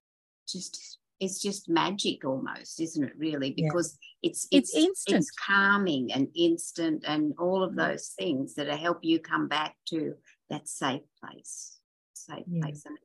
[0.47, 3.17] just it's just magic almost, isn't it?
[3.17, 3.69] Really, Yeah.
[3.69, 5.19] because it's It's it's instant.
[5.19, 10.17] it's calming and instant and all of those things that help you come back to
[10.53, 11.79] that safe place,
[12.13, 12.63] safe Yeah.
[12.63, 12.97] place, and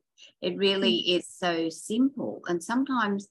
[0.42, 2.42] it really is so simple.
[2.46, 3.28] And sometimes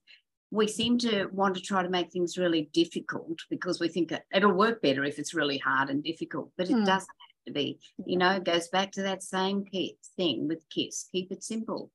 [0.49, 4.25] we seem to want to try to make things really difficult because we think it-
[4.33, 6.85] it'll work better if it's really hard and difficult, but it Hmm.
[6.85, 7.79] doesn't have to be.
[8.05, 11.91] You know, it goes back to that same key thing with KISS keep it simple,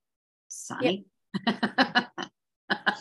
[0.49, 1.07] Sunny.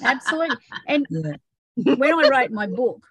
[0.04, 0.58] Absolutely.
[0.88, 1.36] And Yeah.
[1.76, 3.06] when I wrote my book,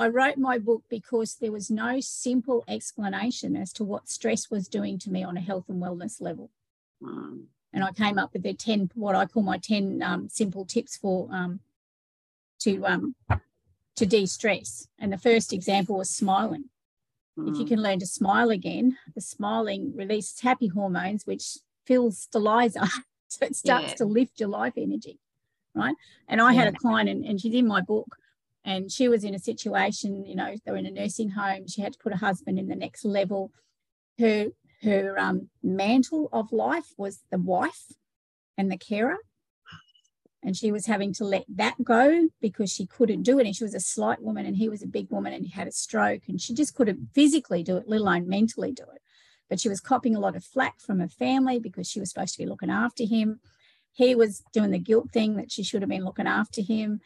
[0.00, 4.66] I wrote my book because there was no simple explanation as to what stress was
[4.66, 6.50] doing to me on a health and wellness level.
[7.02, 7.44] Mm.
[7.74, 10.96] And I came up with the 10, what I call my 10 um, simple tips
[10.96, 11.60] for um,
[12.60, 13.14] to um,
[13.96, 14.88] to de-stress.
[14.98, 16.64] And the first example was smiling.
[17.36, 17.68] If you Mm.
[17.68, 22.88] can learn to smile again, the smiling releases happy hormones, which fills the Liza.
[23.28, 23.94] So it starts Yeah.
[23.98, 25.20] to lift your life energy.
[25.72, 25.94] Right.
[26.26, 28.16] And I had a client and, and she's in my book
[28.64, 31.66] and she was in a situation, you know, they were in a nursing home.
[31.66, 33.52] She had to put her husband in the next level.
[34.18, 34.48] Her
[34.82, 37.92] her um, mantle of life was the wife
[38.56, 39.18] and the carer.
[40.42, 43.46] And she was having to let that go because she couldn't do it.
[43.46, 45.68] And she was a slight woman and he was a big woman and he had
[45.68, 49.02] a stroke and she just couldn't physically do it, let alone mentally do it.
[49.50, 52.34] But she was copping a lot of flack from her family because she was supposed
[52.34, 53.40] to be looking after him.
[53.92, 57.00] He was doing the guilt thing that she should have been looking after him.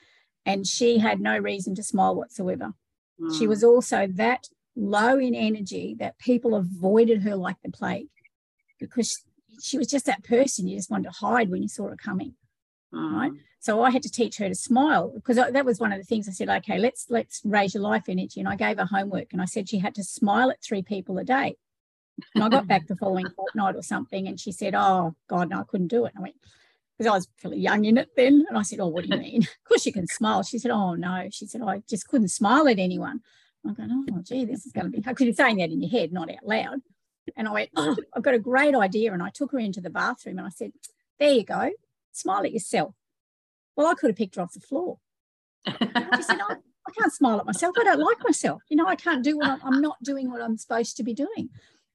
[0.47, 2.75] And she had no reason to smile whatsoever.
[3.33, 3.49] She Mm.
[3.49, 8.09] was also that low in energy that people avoided her like the plague
[8.79, 9.25] because
[9.63, 12.35] she was just that person you just wanted to hide when you saw her coming.
[12.93, 13.33] right?
[13.33, 13.39] Mm.
[13.61, 16.29] So I had to teach her to smile because that was one of the things
[16.29, 18.39] I said, okay, let's let's raise your life energy.
[18.41, 21.19] And I gave her homework and I said she had to smile at three people
[21.19, 21.57] a day.
[22.35, 25.61] And I got back the following fortnight or something and she said, Oh God, no,
[25.61, 26.13] I couldn't do it.
[26.15, 26.37] And I went,
[26.99, 28.45] because I was fairly young in it then.
[28.49, 29.43] And I said, Oh, what do you mean?
[29.43, 30.43] Of course you can smile.
[30.43, 31.29] She said, Oh no.
[31.31, 33.21] She said, I just couldn't smile at anyone.
[33.67, 35.91] I'm going, Oh gee, this is going to be because you're saying that in your
[35.91, 36.81] head, not out loud.
[37.37, 39.13] And I went, Oh, I've got a great idea.
[39.13, 40.73] And I took her into the bathroom and I said,
[41.19, 41.71] There you go.
[42.13, 42.95] Smile at yourself.
[43.77, 44.99] Well, I could have picked her off the floor.
[45.67, 45.73] She
[46.23, 47.75] said, oh, I can't smile at myself.
[47.81, 48.63] I don't like myself.
[48.69, 51.15] You know, I can't do what I'm, I'm not doing what I'm supposed to be
[51.15, 51.49] doing.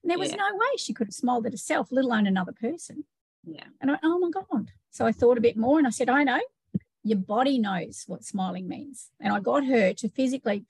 [0.04, 0.38] And there was Yeah.
[0.38, 3.06] no way she could have smiled at herself, let alone another person.
[3.52, 3.66] Yeah.
[3.82, 4.72] And I went, oh my God.
[4.92, 6.40] So I thought a bit more and I said, I know
[7.04, 9.10] your body knows what smiling means.
[9.20, 10.66] And I got her to physically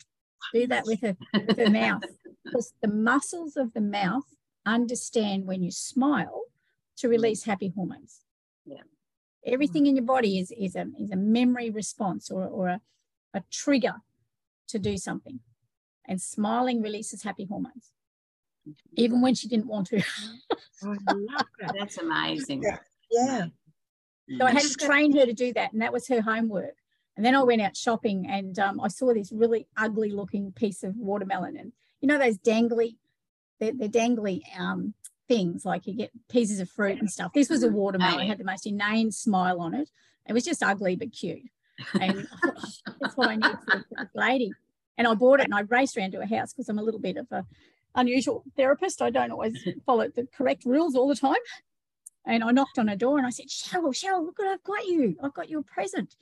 [0.54, 2.04] do that with her, with her mouth
[2.46, 4.24] because the muscles of the mouth
[4.66, 6.44] understand when you smile
[6.98, 7.12] to mm.
[7.12, 8.22] release happy hormones.
[8.66, 8.84] Yeah.
[9.46, 12.82] Everything in your body is, is, a, is a memory response or, or a,
[13.34, 13.96] a trigger
[14.68, 15.40] to do something.
[16.08, 17.92] And smiling releases happy hormones,
[18.94, 19.98] even when she didn't want to.
[20.84, 20.98] I love
[21.60, 21.76] that.
[21.78, 22.64] That's amazing.
[22.64, 22.78] Yeah.
[23.12, 23.46] Yeah.
[24.38, 26.76] So I had to train her to do that, and that was her homework.
[27.18, 30.84] And then I went out shopping, and um, I saw this really ugly looking piece
[30.84, 32.96] of watermelon, and you know those dangly,
[33.60, 34.94] they're, they're dangly um,
[35.28, 37.34] things like you get pieces of fruit and stuff.
[37.34, 39.90] This was a watermelon; it had the most inane smile on it.
[40.28, 41.42] It was just ugly but cute,
[42.00, 42.52] and I "Oh,
[43.02, 44.54] that's what I need for, a lady.
[44.98, 47.00] And I bought it, and I raced around to her house because I'm a little
[47.00, 47.46] bit of a
[47.96, 49.02] unusual therapist.
[49.02, 51.36] I don't always follow the correct rules all the time.
[52.26, 54.86] And I knocked on her door and I said, Cheryl, Cheryl, look what I've got
[54.86, 55.16] you.
[55.24, 56.16] I've got you a present.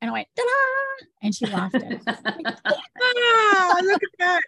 [0.00, 1.06] And I went, ta-da!
[1.22, 2.02] And she laughed at it.
[3.02, 4.40] Ah, look at that.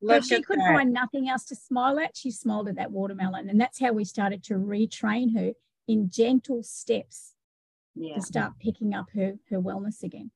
[0.00, 0.74] So Look she could that.
[0.74, 2.16] find nothing else to smile at.
[2.16, 3.48] She smiled at that watermelon.
[3.48, 5.52] And that's how we started to retrain her
[5.86, 7.34] in gentle steps
[7.94, 8.14] yeah.
[8.16, 10.30] to start picking up her, her wellness again.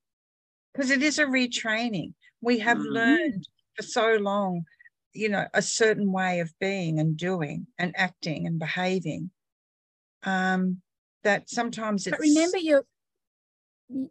[0.73, 2.13] because it is a retraining.
[2.41, 2.91] We have Mhm.
[2.91, 4.65] learned for so long,
[5.17, 9.31] you know, a certain way of being and doing and acting and behaving.
[10.23, 10.81] Um,
[11.23, 12.85] that sometimes it's But remember your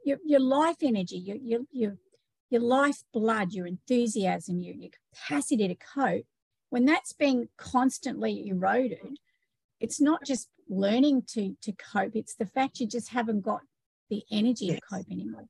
[0.05, 1.97] your, your life energy, your, your, your,
[2.51, 6.25] your life blood, your enthusiasm, your, your capacity to cope,
[6.71, 9.19] when that's being constantly eroded,
[9.79, 13.61] it's not just learning to, to cope, it's the fact you just haven't got
[14.09, 14.81] the energy Yes.
[14.81, 15.45] to cope anymore.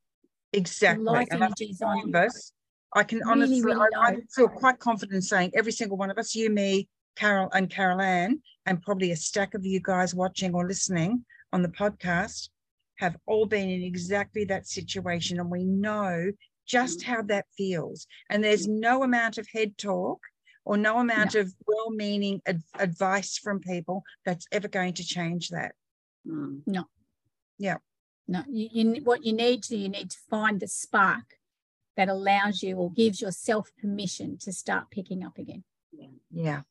[0.53, 1.05] exactly.
[1.05, 2.53] life and energy is on us,
[2.97, 6.17] I can Really, honestly, really I, I feel quite confident saying every single one of
[6.17, 10.55] us, you, me, Carol, and Carol Anne, and probably a stack of you guys watching
[10.55, 12.49] or listening on the podcast,
[12.97, 15.39] have all been in exactly that situation.
[15.39, 16.33] And we know
[16.67, 18.07] just how that feels.
[18.31, 20.21] And there's no amount of head talk
[20.65, 25.51] or no amount of well meaning ad- advice from people that's ever going to change
[25.51, 25.75] that.
[26.27, 26.63] Mm.
[28.27, 31.36] No, you, you what you need to you need to find the spark
[31.97, 35.65] that allows you or gives yourself permission to start picking up again.
[36.31, 36.63] Yeah.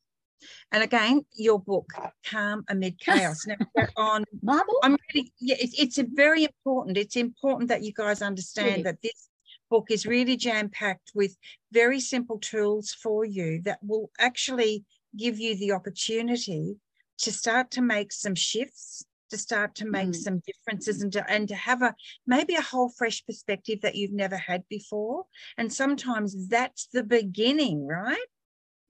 [0.72, 1.92] And again, your book,
[2.24, 3.46] Calm Amid Chaos.
[3.46, 3.56] Now,
[3.96, 4.78] on Marble?
[4.82, 6.96] I'm really, yeah, it's, it's a very important.
[6.96, 9.28] It's important that you guys understand that this
[9.70, 11.36] book is really jam packed with
[11.72, 14.84] very simple tools for you that will actually
[15.16, 16.76] give you the opportunity
[17.18, 20.14] to start to make some shifts, to start to make Mm.
[20.14, 21.94] some differences, and to, and to have a
[22.26, 25.26] maybe a whole fresh perspective that you've never had before.
[25.56, 28.26] And sometimes that's the beginning, right?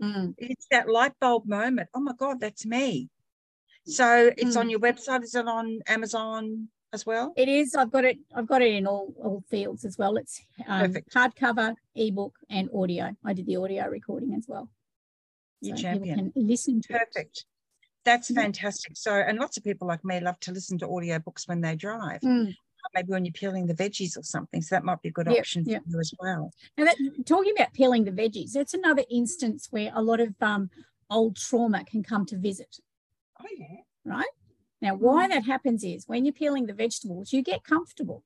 [0.03, 0.35] Mm.
[0.37, 1.89] it's that light bulb moment.
[1.95, 3.09] Oh my God, that's me.
[3.87, 4.61] So it's Mm.
[4.61, 5.23] on your website.
[5.23, 7.33] Is it on Amazon as well?
[7.37, 7.75] It is.
[7.75, 8.19] I've got it.
[8.35, 10.17] I've got it in all all fields as well.
[10.19, 11.15] It's um, Perfect.
[11.15, 13.17] hardcover, ebook, and audio.
[13.25, 14.69] I did the audio recording as well.
[15.63, 16.33] You so champion.
[16.33, 17.45] can listen to it.
[18.07, 18.93] That's fantastic.
[18.97, 22.21] So, and lots of people like me love to listen to audiobooks when they drive.
[22.21, 22.55] Mm.
[22.95, 24.63] Maybe when you're peeling the veggies or something.
[24.63, 25.83] So that might be a good Yep, option yep.
[25.83, 26.53] for you as well.
[26.79, 26.97] Now, that,
[27.27, 30.71] talking about peeling the veggies, that's another instance where a lot of um,
[31.11, 32.79] old trauma can come to visit.
[33.43, 33.81] Oh yeah.
[34.05, 34.25] right?
[34.81, 38.23] Now, why that happens is when you're peeling the vegetables, you get comfortable,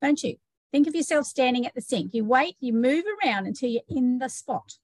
[0.00, 0.36] don't you?
[0.70, 2.14] Think of yourself standing at the sink.
[2.14, 4.74] You wait, you move around until you're in the spot.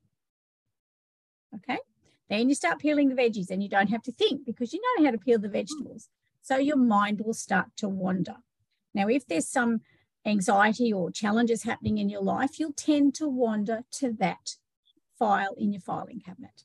[1.54, 1.78] Okay.
[2.30, 5.04] Then you start peeling the veggies and you don't have to think because you know
[5.04, 6.08] how to peel the vegetables.
[6.40, 8.36] So your mind will start to wander.
[8.94, 9.80] Now, if there's some
[10.24, 14.56] anxiety or challenges happening in your life, you'll tend to wander to that
[15.18, 16.64] file in your filing cabinet.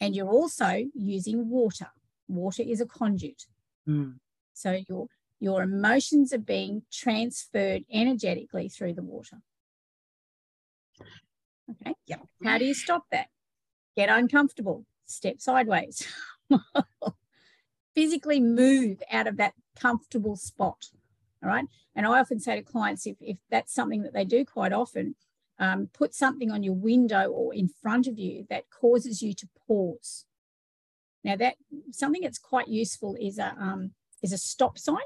[0.00, 1.88] And you're also using water.
[2.28, 3.46] Water is a conduit.
[3.88, 4.16] Mm.
[4.54, 5.06] So your
[5.40, 9.38] your emotions are being transferred energetically through the water.
[11.70, 11.94] Okay.
[12.06, 12.16] Yeah.
[12.42, 13.28] How do you stop that?
[13.96, 16.06] Get uncomfortable, step sideways.
[17.94, 20.86] Physically move out of that comfortable spot.
[21.42, 21.64] All right.
[21.94, 25.14] And I often say to clients if, if that's something that they do quite often,
[25.58, 29.48] um, put something on your window or in front of you that causes you to
[29.66, 30.24] pause.
[31.22, 31.54] Now that
[31.90, 33.92] something that's quite useful is a um,
[34.22, 34.96] is a stop sign,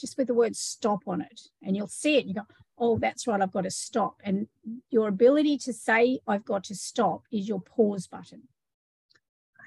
[0.00, 2.26] just with the word stop on it, and you'll see it.
[2.26, 2.42] You go,
[2.78, 4.20] oh, that's right, I've got to stop.
[4.24, 4.48] And
[4.90, 8.42] your ability to say I've got to stop is your pause button.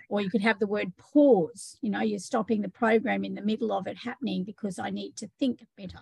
[0.10, 1.78] Or you could have the word pause.
[1.82, 5.16] You know, you're stopping the program in the middle of it happening because I need
[5.18, 6.00] to think better.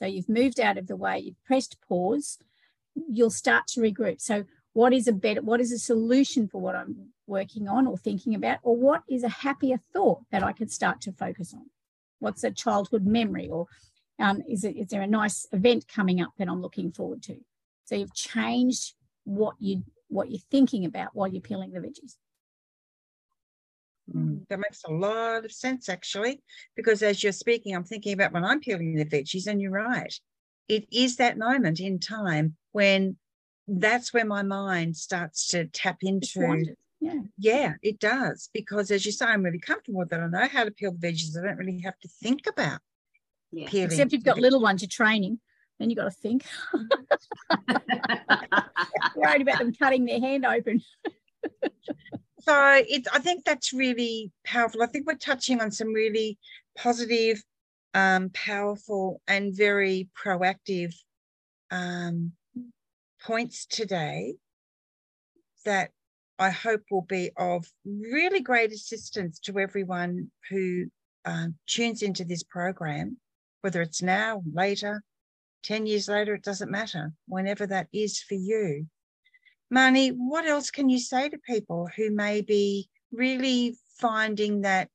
[0.00, 2.38] So you've moved out of the way, you've pressed pause,
[2.94, 4.20] you'll start to regroup.
[4.20, 7.96] So what is a better, what is a solution for what I'm working on or
[7.96, 8.58] thinking about?
[8.62, 11.66] Or what is a happier thought that I could start to focus on?
[12.18, 13.48] What's a childhood memory?
[13.48, 13.66] Or
[14.20, 17.36] um, is, it, is there a nice event coming up that I'm looking forward to?
[17.84, 18.94] So you've changed
[19.24, 22.16] what you what you're thinking about while you're peeling the veggies.
[24.12, 26.42] Mm, That makes a lot of sense, actually,
[26.74, 30.12] because as you're speaking, I'm thinking about when I'm peeling the veggies, and you're right.
[30.68, 33.16] It is that moment in time when
[33.68, 36.74] that's where my mind starts to tap into.
[37.00, 37.20] Yeah.
[37.38, 38.50] Yeah, it does.
[38.52, 40.20] Because as you say, I'm really comfortable with it.
[40.20, 41.38] I know how to peel the veggies.
[41.38, 42.80] I don't really have to think about
[43.52, 43.68] Yeah.
[43.68, 43.90] peeling.
[43.90, 45.40] Except you've got little ones, you're training.
[45.78, 46.44] Then you've got to think.
[49.16, 50.82] Worried about them cutting their hand open.
[52.40, 56.38] so it i think that's really powerful i think we're touching on some really
[56.76, 57.42] positive
[57.92, 60.94] um, powerful and very proactive
[61.72, 62.32] um,
[63.22, 64.34] points today
[65.64, 65.90] that
[66.38, 70.86] i hope will be of really great assistance to everyone who
[71.24, 73.16] um, tunes into this program
[73.60, 75.02] whether it's now later
[75.62, 78.86] 10 years later it doesn't matter whenever that is for you
[79.70, 84.88] Marney, what else can you say to people who may be really finding that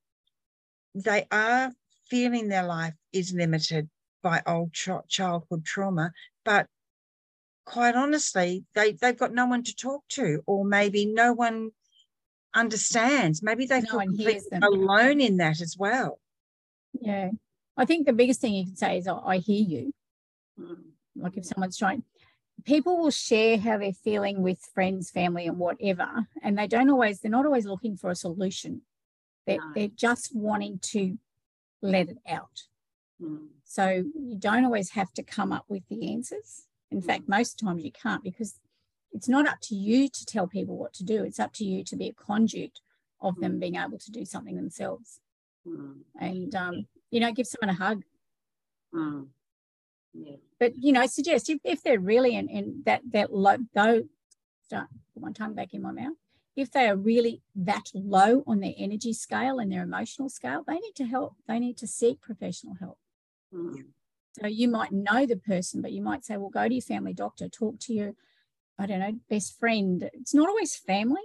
[0.93, 1.71] they are
[2.09, 3.89] feeling their life is limited
[4.21, 6.11] by old ch- childhood trauma,
[6.43, 6.67] but
[7.65, 11.71] quite honestly, they, they've got no one to talk to, or maybe no one
[12.53, 13.41] understands.
[13.41, 14.63] Maybe they No feel one completely hears them.
[14.63, 16.19] alone in that as well.
[16.99, 17.31] Yeah.
[17.77, 19.93] I think the biggest thing you can say is, "I- I hear you.
[20.59, 20.91] Mm.
[21.15, 22.03] Like if someone's trying,
[22.63, 26.27] people will share how they're feeling with friends, family, and whatever.
[26.41, 28.81] And they don't always, they're not always looking for a solution.
[29.45, 29.71] They're, No.
[29.73, 31.17] they're just wanting to
[31.81, 32.63] let it out.
[33.21, 33.49] Mm.
[33.63, 36.67] So you don't always have to come up with the answers.
[36.91, 38.59] In fact, most times you can't because
[39.11, 41.23] it's not up to you to tell people what to do.
[41.23, 42.79] It's up to you to be a conduit
[43.21, 45.19] of them being able to do something themselves.
[45.65, 46.01] Mm.
[46.19, 48.03] And, um, you know, give someone a hug.
[48.93, 49.27] Mm.
[50.13, 50.37] Yeah.
[50.59, 54.03] But, you know, suggest if, if they're really in, in that, that low, though,
[54.63, 56.15] start, put my tongue back in my mouth.
[56.55, 60.79] If they are really that low on their energy scale and their emotional scale, they
[60.79, 61.35] need to help.
[61.47, 62.97] They need to seek professional help.
[63.53, 63.87] Mm.
[64.39, 67.13] So you might know the person, but you might say, well, go to your family
[67.13, 68.13] doctor, talk to your,
[68.79, 70.09] I don't know, best friend.
[70.13, 71.21] It's not always family.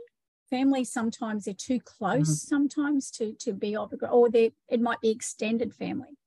[0.50, 4.80] Family sometimes they're too close sometimes to to be of a gr- or they it
[4.80, 6.18] might be extended family.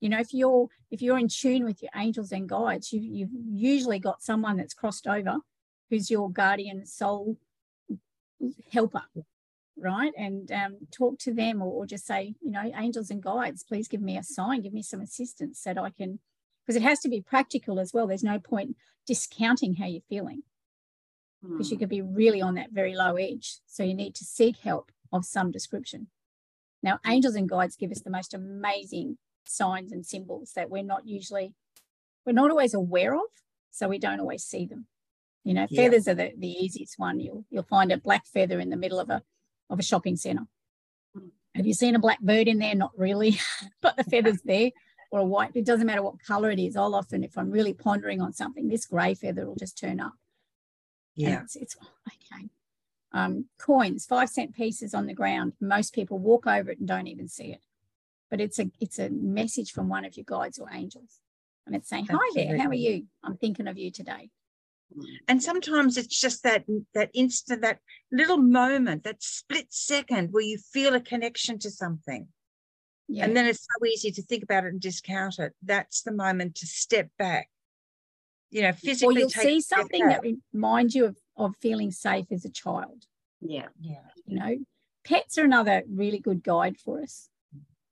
[0.00, 3.30] You know, if you're if you're in tune with your angels and guides, you you've
[3.50, 5.38] usually got someone that's crossed over
[5.88, 7.36] who's your guardian soul
[8.72, 9.02] helper,
[9.76, 10.12] right?
[10.16, 13.88] And um, talk to them or, or just say, you know, angels and guides, please
[13.88, 16.20] give me a sign, give me some assistance that I can,
[16.64, 18.06] because it has to be practical as well.
[18.06, 18.76] There's no point
[19.06, 20.42] discounting how you're feeling
[21.42, 21.80] because you Mm.
[21.80, 23.58] could be really on that very low edge.
[23.66, 26.08] So you need to seek help of some description.
[26.82, 31.06] Now, angels and guides give us the most amazing signs and symbols that we're not
[31.06, 31.54] usually,
[32.24, 33.26] we're not always aware of,
[33.70, 34.86] so we don't always see them.
[35.44, 35.84] You know, Yeah.
[35.84, 37.20] feathers are the, the easiest one.
[37.20, 39.22] You'll you'll find a black feather in the middle of a
[39.70, 40.46] of a shopping centre.
[41.54, 42.74] Have you seen a black bird in there?
[42.74, 43.38] Not really,
[43.80, 44.70] but the feather's there.
[45.12, 46.76] Or a white, it doesn't matter what colour it is.
[46.76, 50.12] I'll often, if I'm really pondering on something, this grey feather will just turn up.
[51.28, 51.42] Yeah.
[51.42, 52.48] It's, it's, okay.
[53.12, 55.54] Um, coins, five cent pieces on the ground.
[55.60, 57.64] Most people walk over it and don't even see it.
[58.30, 61.18] But it's a it's a message from one of your guides or angels.
[61.66, 63.06] And it's saying, Hi there, how are you?
[63.24, 64.30] I'm thinking of you today
[65.28, 66.64] and sometimes it's just that
[66.94, 67.78] that instant that
[68.10, 72.26] little moment that split second where you feel a connection to something
[73.08, 73.24] yeah.
[73.24, 76.54] and then it's so easy to think about it and discount it that's the moment
[76.54, 77.48] to step back
[78.50, 80.22] you know physically or you'll see something that
[80.52, 83.04] reminds you of, of feeling safe as a child
[83.40, 84.56] yeah yeah you know
[85.04, 87.28] pets are another really good guide for us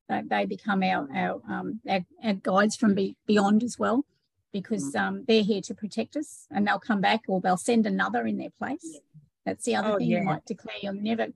[0.09, 4.05] they, they become our our, um, our, our guides from be, beyond as well
[4.53, 5.01] because mm.
[5.01, 8.39] um, they're here to protect us and they'll come back or they'll send another in
[8.39, 9.01] their place.
[9.45, 10.19] That's the other oh, thing yeah.
[10.19, 11.29] you might declare you're never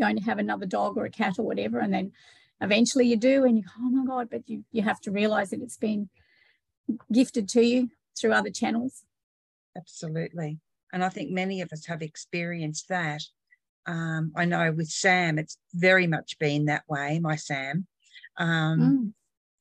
[0.00, 1.78] going to have another dog or a cat or whatever.
[1.78, 2.12] And then
[2.60, 5.50] eventually you do and you go, oh my God, but you, you have to realize
[5.50, 6.08] that it's been
[7.12, 7.90] gifted to you
[8.20, 9.02] through other channels.
[9.76, 10.58] Absolutely.
[10.92, 13.22] And I think many of us have experienced that.
[13.86, 17.86] Um, I know with Sam, it's very much been that way, my Sam.
[18.36, 19.12] Um, mm.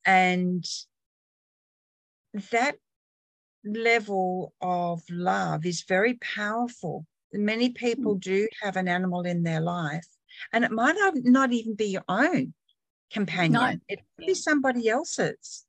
[0.05, 0.65] And
[2.51, 2.75] that
[3.65, 7.05] level of love is very powerful.
[7.33, 8.21] Many people mm.
[8.21, 10.07] do have an animal in their life,
[10.53, 12.53] and it might not even be your own
[13.11, 13.79] companion, no.
[13.87, 15.65] it could be somebody else's.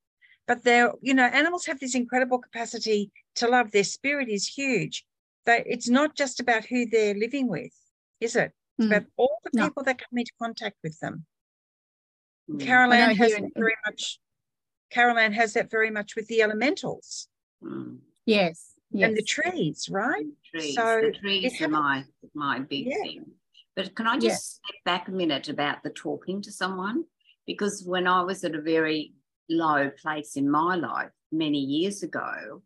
[0.48, 3.70] But they're, you know, animals have this incredible capacity to love.
[3.70, 5.04] Their spirit is huge.
[5.46, 7.72] But it's not just about who they're living with,
[8.20, 8.52] is it?
[8.78, 8.90] It's mm.
[8.90, 9.82] about all the people no.
[9.84, 11.24] that come into contact with them.
[12.50, 12.60] Mm.
[12.60, 14.18] Caroline has very much
[14.90, 17.28] Caroline has that very much with the elementals.
[17.62, 17.98] Mm.
[18.26, 19.08] Yes, yes.
[19.08, 20.24] And the trees, right?
[20.52, 20.74] The trees.
[20.74, 23.02] So the trees are my, my big yeah.
[23.02, 23.24] thing.
[23.76, 24.70] But can I just yeah.
[24.70, 27.04] step back a minute about the talking to someone?
[27.46, 29.12] Because when I was at a very
[29.48, 32.62] low place in my life many years ago,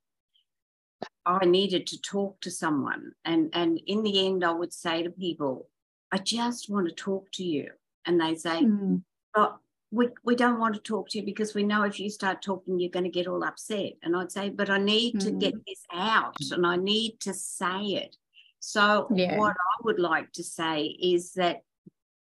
[1.25, 3.13] I needed to talk to someone.
[3.25, 5.69] And, and in the end, I would say to people,
[6.11, 7.71] I just want to talk to you.
[8.07, 9.03] And they say, mm.
[9.35, 9.57] but
[9.91, 12.81] we, we don't want to talk to you because we know if you start talking,
[12.81, 13.93] you're going to get all upset.
[14.03, 15.21] And I'd say, but I need mm.
[15.25, 15.63] to get mm.
[15.67, 18.17] this out and I need to say it.
[18.59, 19.39] So, yeah.
[19.39, 21.63] what I would like to say is that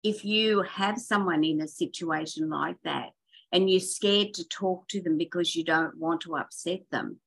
[0.05, 3.11] if you have someone in a situation like that
[3.53, 7.19] and you're scared to talk to them because you don't want to upset them,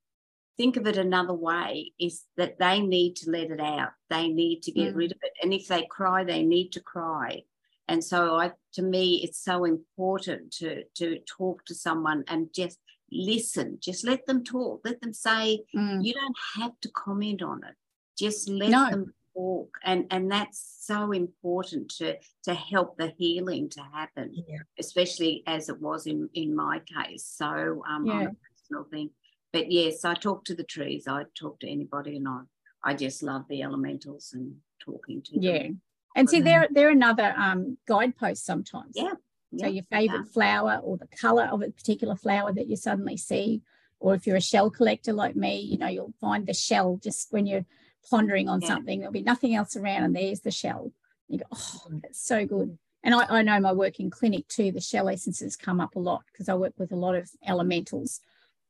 [0.56, 3.90] think of it another way is that they need to let it out.
[4.10, 4.96] They need to get mm.
[4.96, 5.32] rid of it.
[5.42, 7.42] And if they cry, they need to cry.
[7.88, 12.78] And so I to me it's so important to to talk to someone and just
[13.12, 13.78] listen.
[13.80, 14.80] Just let them talk.
[14.84, 16.04] Let them say mm.
[16.04, 17.74] you don't have to comment on it.
[18.16, 18.90] Just let no.
[18.90, 19.68] them talk.
[19.84, 24.58] And and that's so important to to help the healing to happen, yeah.
[24.78, 27.26] especially as it was in in my case.
[27.26, 28.12] So um yeah.
[28.12, 29.10] on a personal thing.
[29.52, 31.06] But yes, I talk to the trees.
[31.08, 32.40] I talk to anybody and I
[32.84, 35.62] I just love the elementals and talking to yeah.
[35.64, 35.80] them.
[36.16, 38.92] And see, they're they're another um, guidepost sometimes.
[38.94, 39.14] Yeah.
[39.58, 40.32] So your favorite yeah.
[40.32, 43.62] flower or the color of a particular flower that you suddenly see,
[44.00, 47.32] or if you're a shell collector like me, you know you'll find the shell just
[47.32, 47.64] when you're
[48.10, 48.68] pondering on yeah.
[48.68, 49.00] something.
[49.00, 50.92] There'll be nothing else around, and there's the shell.
[51.28, 52.78] You go, oh, that's so good.
[53.02, 54.72] And I, I know my work in clinic too.
[54.72, 58.20] The shell essences come up a lot because I work with a lot of elementals,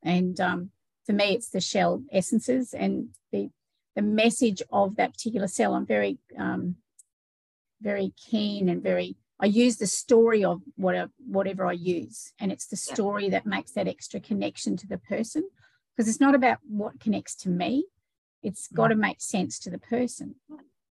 [0.03, 0.71] and um,
[1.07, 3.51] for me, it's the shell essences and the
[3.95, 5.75] the message of that particular cell.
[5.75, 6.77] I'm very um,
[7.81, 12.67] very keen and very I use the story of whatever whatever I use, and it's
[12.67, 15.49] the story that makes that extra connection to the person
[15.95, 17.87] because it's not about what connects to me.
[18.45, 20.37] It's got to make sense to the person,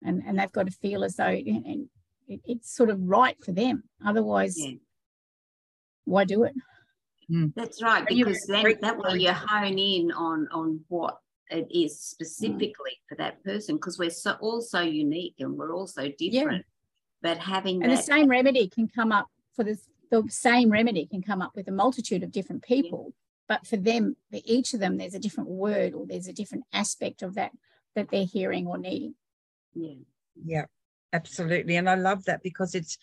[0.03, 1.87] and and they've got to feel as though and
[2.27, 3.83] it, it's sort of right for them.
[4.05, 4.77] Otherwise, yeah.
[6.05, 6.53] why do it?
[7.29, 7.47] Hmm.
[7.55, 11.19] That's right, because then that way you hone in on on what
[11.49, 13.09] it is specifically mm.
[13.09, 16.31] for that person because we're so all so unique and we're all so different.
[16.31, 16.61] Yeah.
[17.21, 21.05] But having and that, the same remedy can come up for this the same remedy
[21.05, 23.13] can come up with a multitude of different people.
[23.49, 23.57] Yeah.
[23.57, 26.65] But for them, for each of them, there's a different word or there's a different
[26.73, 27.51] aspect of that
[27.95, 29.15] that they're hearing or needing.
[29.73, 29.95] Yeah.
[30.43, 30.65] Yeah,
[31.13, 31.77] absolutely.
[31.77, 32.97] And I love that because it's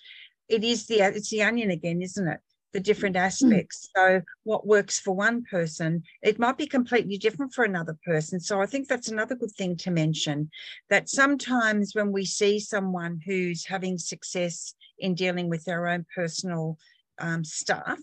[0.48, 2.40] it is the it's the onion again, isn't it?
[2.72, 3.22] the different hmm.
[3.22, 3.88] aspects.
[3.96, 4.20] Mm.
[4.20, 8.40] So, what works for one person, it might be completely different for another person.
[8.40, 10.50] So, I think that's another good thing to mention
[10.90, 16.78] that sometimes when we see someone who's having success in dealing with their own personal
[17.18, 17.98] um, stuff,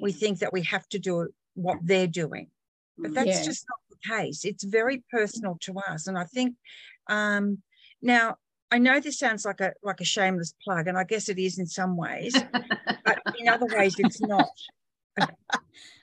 [0.00, 2.48] we think that we have to do what they're doing.
[2.96, 3.44] But that's yeah.
[3.44, 4.44] just not the case.
[4.44, 6.06] It's very personal to us.
[6.06, 6.54] And I think
[7.08, 7.58] um,
[8.02, 8.36] now,
[8.70, 11.58] I know this sounds like a like a shameless plug, and I guess it is
[11.58, 12.34] in some ways,
[13.04, 14.48] but in other ways it's not.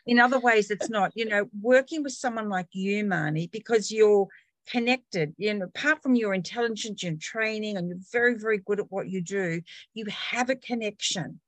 [0.06, 1.12] in other ways it's not.
[1.16, 4.28] You know, working with someone like you, Marney, because you're
[4.70, 5.34] connected.
[5.38, 9.10] You know, apart from your intelligence and training, and you're very, very good at what
[9.10, 9.62] you do,
[9.94, 11.42] you have a connection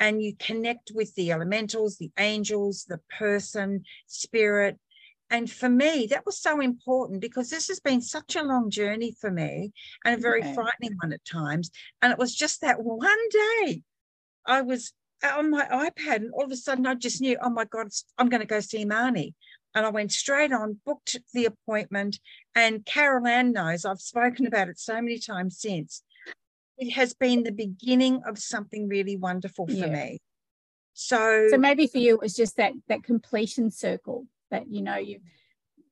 [0.00, 4.78] and you connect with the elementals, the angels, the person, spirit.
[5.28, 9.14] And for me, that was so important because this has been such a long journey
[9.20, 9.72] for me
[10.04, 10.54] and a very okay.
[10.54, 11.70] frightening one at times.
[12.02, 13.82] And it was just that one day
[14.46, 14.92] I was
[15.22, 17.88] uh, on my iPad and all of a sudden I just knew, oh my God,
[18.18, 19.34] I'm going to go see Marney.
[19.74, 22.18] And I went straight on, booked the appointment.
[22.56, 26.02] And Carol Anne knows I've spoken about it so many times since.
[26.80, 29.86] It has been the beginning of something really wonderful for yeah.
[29.86, 30.18] me.
[30.92, 34.96] So, so maybe for you it was just that that completion circle that you know
[34.96, 35.20] you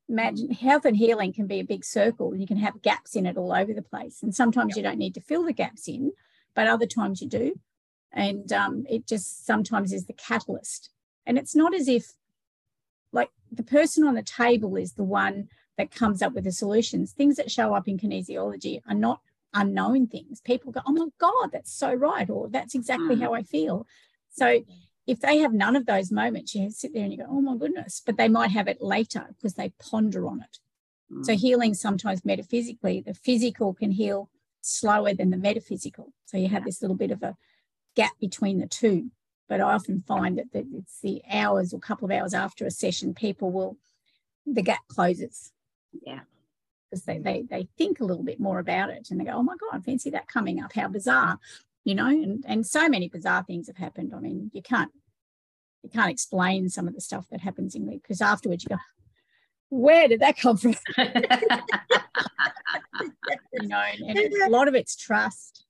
[0.09, 3.27] imagine health and healing can be a big circle and you can have gaps in
[3.27, 6.13] it all over the place and sometimes you don't need to fill the gaps in
[6.55, 7.55] but other times you do
[8.13, 10.91] and um, it just sometimes is the catalyst
[11.27, 12.15] and it's not as if
[13.13, 17.13] like the person on the table is the one that comes up with the solutions.
[17.13, 19.21] Things that show up in kinesiology are not
[19.55, 20.41] unknown things.
[20.41, 23.23] People go, oh my God, that's so right, or that's exactly mm.
[23.23, 23.87] how I feel.
[24.31, 24.63] So
[25.07, 27.57] if they have none of those moments, you sit there and you go, oh my
[27.57, 30.59] goodness, but they might have it later because they ponder on it.
[31.13, 31.25] Mm.
[31.25, 34.31] So healing sometimes metaphysically, the physical can heal
[34.61, 36.13] slower than the metaphysical.
[36.27, 37.37] So you have this little bit of a
[37.97, 39.11] gap between the two.
[39.49, 42.71] But I often find that, that it's the hours or couple of hours after a
[42.71, 43.79] session, people will,
[44.45, 45.53] the gap closes.
[46.03, 46.21] Yeah.
[46.91, 49.43] Because they, they, they think a little bit more about it and they go, oh
[49.43, 50.73] my God, fancy that coming up.
[50.73, 51.39] How bizarre,
[51.85, 54.13] you know, and, and so many bizarre things have happened.
[54.15, 54.91] I mean, you can't,
[55.83, 58.77] you can't explain some of the stuff that happens in there because afterwards you go,
[59.69, 60.75] where did that come from?
[60.97, 61.05] you
[63.69, 65.67] know, and, and a lot of it's trust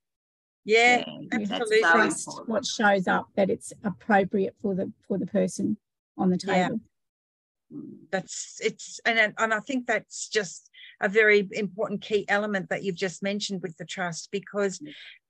[0.68, 1.02] yeah,
[1.32, 1.80] absolutely.
[1.80, 5.78] Trust what shows up that it's appropriate for the for the person
[6.18, 6.80] on the table.
[7.70, 7.80] Yeah.
[8.10, 10.67] That's it's and and I think that's just
[11.00, 14.80] a very important key element that you've just mentioned with the trust because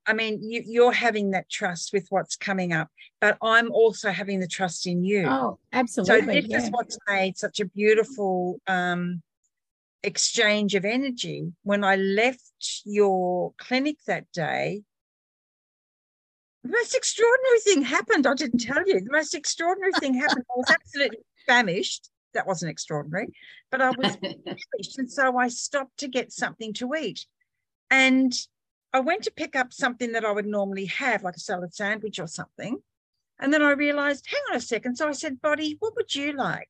[0.06, 2.88] I mean, you, you're having that trust with what's coming up,
[3.20, 5.26] but I'm also having the trust in you.
[5.28, 6.20] Oh, absolutely.
[6.20, 6.56] So this yeah.
[6.62, 9.20] is what's made such a beautiful um,
[10.02, 11.52] exchange of energy.
[11.62, 14.80] When I left your clinic that day,
[16.64, 18.26] the most extraordinary thing happened.
[18.26, 19.00] I didn't tell you.
[19.00, 20.44] The most extraordinary thing happened.
[20.50, 22.08] I was absolutely famished.
[22.34, 23.28] That wasn't extraordinary,
[23.70, 24.98] but I was famished.
[24.98, 27.26] And so I stopped to get something to eat.
[27.90, 28.32] And
[28.92, 32.18] I went to pick up something that I would normally have, like a salad sandwich
[32.18, 32.78] or something.
[33.40, 34.96] And then I realized, hang on a second.
[34.96, 36.68] So I said, Body, what would you like?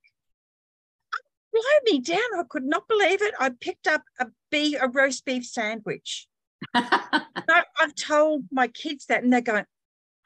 [1.53, 2.19] Blow me down.
[2.39, 3.35] I could not believe it.
[3.39, 6.27] I picked up a beef, a roast beef sandwich.
[6.77, 6.85] so
[7.81, 9.65] I've told my kids that, and they're going,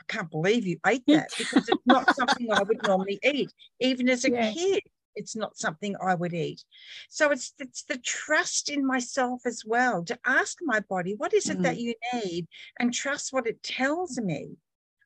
[0.00, 3.52] I can't believe you ate that because it's not something I would normally eat.
[3.80, 4.52] Even as a yeah.
[4.52, 4.82] kid,
[5.14, 6.64] it's not something I would eat.
[7.08, 11.48] So it's it's the trust in myself as well to ask my body, what is
[11.48, 11.62] it mm.
[11.62, 12.46] that you need,
[12.78, 14.56] and trust what it tells me.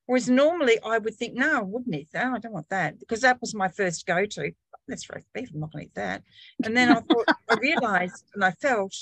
[0.06, 2.32] Whereas normally I would think, no, I wouldn't eat that.
[2.32, 4.52] I don't want that because that was my first go to.
[4.86, 5.50] That's roast beef.
[5.52, 6.22] I'm not going to eat that.
[6.64, 8.94] And then I thought, I realized and I felt,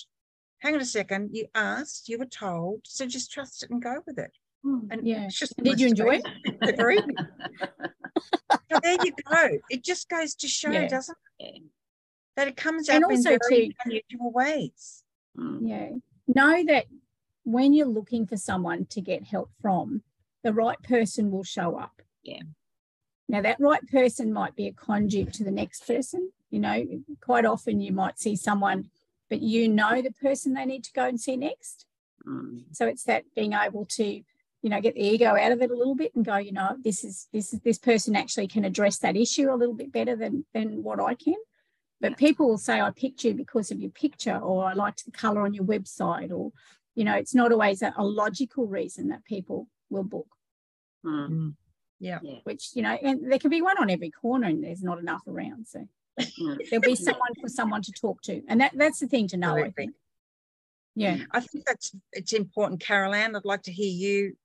[0.60, 3.96] hang on a second, you asked, you were told, so just trust it and go
[4.06, 4.32] with it.
[4.64, 5.28] Hmm, and yeah.
[5.28, 6.24] just did you enjoy it?
[8.70, 9.58] so there you go.
[9.68, 10.88] It just goes to show, yeah.
[10.88, 11.62] doesn't it?
[12.36, 15.04] That it comes out and in very to, unusual ways.
[15.36, 15.66] Hmm.
[15.66, 15.90] Yeah.
[16.26, 16.86] Know that
[17.44, 20.02] when you're looking for someone to get help from,
[20.42, 22.00] the right person will show up.
[22.22, 22.42] Yeah.
[23.28, 26.32] Now that right person might be a conduit to the next person.
[26.50, 26.86] You know,
[27.20, 28.88] quite often you might see someone,
[29.28, 31.84] but you know the person they need to go and see next.
[32.26, 32.62] Mm.
[32.72, 34.22] So it's that being able to
[34.64, 36.74] you know get the ego out of it a little bit and go you know
[36.82, 40.16] this is this is this person actually can address that issue a little bit better
[40.16, 41.36] than than what i can.
[42.00, 45.10] But people will say i picked you because of your picture or i liked the
[45.10, 46.50] color on your website or
[46.94, 50.28] you know it's not always a, a logical reason that people will book.
[51.04, 51.54] Mm.
[52.00, 52.20] yeah.
[52.44, 55.22] Which you know and there can be one on every corner and there's not enough
[55.28, 55.86] around so.
[56.18, 56.58] Mm.
[56.70, 59.58] there'll be someone for someone to talk to and that that's the thing to know
[59.58, 59.92] i think.
[60.96, 61.18] Yeah.
[61.32, 64.36] I think that's it's important carol anne i'd like to hear you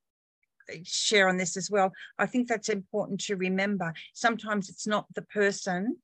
[0.83, 1.91] share on this as well.
[2.17, 3.93] I think that's important to remember.
[4.13, 5.97] Sometimes it's not the person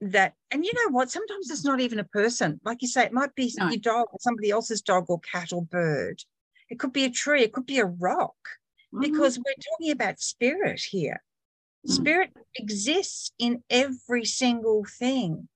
[0.00, 1.10] that, and you know what?
[1.10, 2.60] Sometimes it's not even a person.
[2.64, 3.68] Like you say, it might be no.
[3.68, 6.22] your dog or somebody else's dog or cat or bird.
[6.68, 8.36] It could be a tree, it could be a rock,
[8.94, 9.00] mm-hmm.
[9.00, 11.22] because we're talking about spirit here.
[11.86, 11.92] Mm-hmm.
[11.92, 15.48] Spirit exists in every single thing.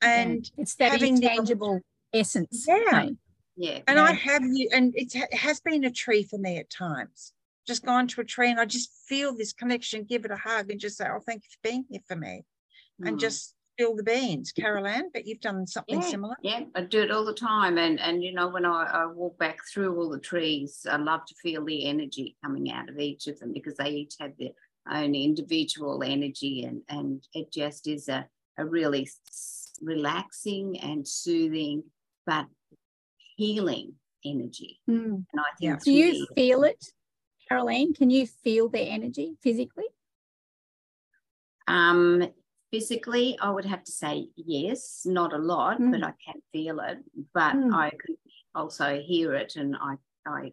[0.00, 0.62] And yeah.
[0.62, 1.80] it's that intangible
[2.12, 2.64] the, essence.
[2.66, 3.08] Yeah.
[3.56, 3.80] Yeah.
[3.88, 4.04] And Yeah.
[4.04, 7.32] I have you, and it has been a tree for me at times.
[7.68, 10.70] Just gone to a tree and I just feel this connection, give it a hug
[10.70, 12.42] and just say, Oh, thank you for being here for me.
[13.04, 13.20] And Mm.
[13.20, 16.34] just spill the beans, Carol Anne, but you've done something Yeah, similar.
[16.42, 17.76] Yeah, I do it all the time.
[17.76, 21.26] And and you know, when I, I walk back through all the trees, I love
[21.26, 24.52] to feel the energy coming out of each of them because they each have their
[24.90, 29.06] own individual energy and and it just is a, a really
[29.82, 31.82] relaxing and soothing
[32.24, 32.46] but
[33.36, 33.92] healing
[34.24, 34.80] energy.
[34.88, 35.24] Mm.
[35.32, 35.76] And I think Yeah.
[35.84, 36.82] Do you feel it,
[37.48, 37.94] Caroline?
[37.94, 39.86] Can you feel their energy physically?
[41.66, 42.28] Um,
[42.70, 46.04] physically, I would have to say yes, not a lot, but Mm.
[46.04, 46.98] I can feel it.
[47.34, 47.74] But Mm.
[47.74, 48.16] I could
[48.54, 49.56] also hear it.
[49.56, 49.96] And I,
[50.26, 50.52] I,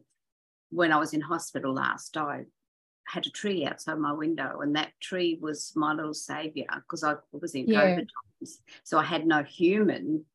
[0.69, 2.45] when I was in hospital last, I
[3.07, 7.15] had a tree outside my window, and that tree was my little savior because I
[7.31, 7.91] was in Yeah.
[7.95, 8.07] COVID
[8.41, 10.25] times, so I had no human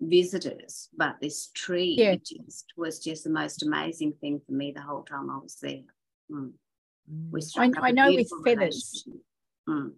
[0.00, 2.16] visitors, but this tree Yeah.
[2.16, 5.82] just was just the most amazing thing for me the whole time I was there.
[6.30, 6.52] Mm.
[7.30, 9.06] We I, struck up I a know with feathers.
[9.68, 9.92] Mm.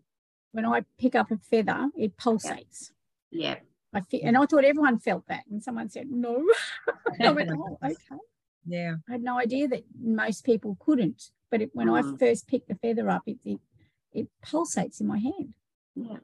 [0.52, 2.90] when I pick up a feather, it pulsates.
[3.30, 3.56] Yeah.
[3.92, 6.44] I feel, and I thought everyone felt that, and someone said no.
[7.20, 7.96] I went, oh, okay.
[8.66, 8.96] Yeah.
[9.08, 11.30] I had no idea that most people couldn't.
[11.50, 12.18] But it, when I Mm.
[12.18, 13.58] first picked the feather up, it, it
[14.12, 15.54] it pulsates in my hand.
[15.96, 16.18] Yeah.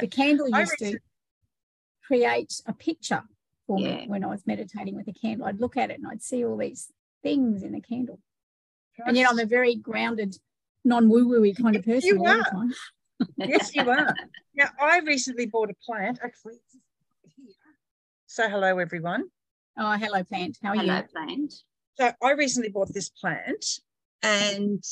[0.00, 0.98] The candle used to
[2.06, 3.22] create a picture
[3.66, 3.96] for Yeah.
[4.02, 5.46] me when I was meditating with a candle.
[5.46, 6.90] I'd look at it and I'd see all these
[7.22, 8.18] things in the candle.
[9.06, 10.36] And yet I'm a very grounded,
[10.84, 12.50] non woo woo kind of person you all the are.
[12.50, 12.74] time.
[13.38, 14.14] yes, you are.
[14.54, 16.18] Now, I recently bought a plant.
[16.22, 16.54] Actually,
[17.24, 17.46] it's here.
[18.26, 19.24] say hello, everyone.
[19.78, 20.58] Oh, hello, plant.
[20.62, 21.02] How are Hello, you?
[21.04, 21.54] plant.
[21.94, 23.64] So I recently bought this plant
[24.22, 24.82] and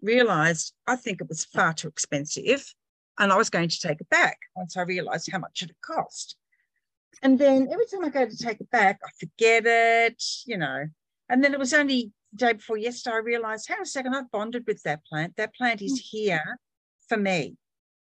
[0.00, 2.74] realized I think it was far too expensive.
[3.18, 5.80] And I was going to take it back once I realized how much it had
[5.82, 6.36] cost.
[7.22, 10.86] And then every time I go to take it back, I forget it, you know.
[11.28, 14.14] And then it was only the day before yesterday, I realized, hang on a second,
[14.14, 15.36] I've bonded with that plant.
[15.36, 16.58] That plant is here
[17.08, 17.56] for me.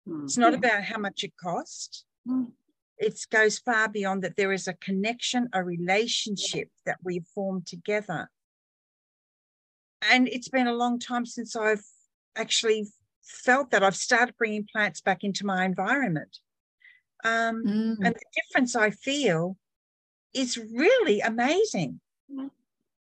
[0.07, 0.23] Mm.
[0.25, 0.59] It's not Yeah.
[0.59, 2.05] about how much it cost.
[2.27, 2.51] Mm.
[2.97, 4.35] It goes far beyond that.
[4.35, 8.29] There is a connection, a relationship that we've formed together.
[10.03, 11.85] And it's been a long time since I've
[12.35, 12.87] actually
[13.23, 16.39] felt that I've started bringing plants back into my environment.
[17.23, 17.97] Um, Mm.
[18.03, 19.57] And the difference I feel
[20.33, 22.01] is really amazing.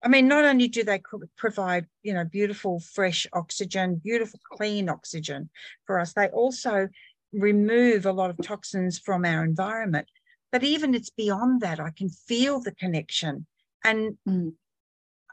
[0.04, 1.02] I mean, not only do they
[1.38, 5.50] provide, you know, beautiful, fresh oxygen, beautiful, clean oxygen
[5.86, 6.90] for us, they also
[7.34, 10.08] remove a lot of toxins from our environment.
[10.52, 13.46] But even it's beyond that, I can feel the connection.
[13.84, 14.54] And Mm.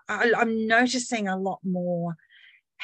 [0.09, 2.17] I, I'm noticing a lot more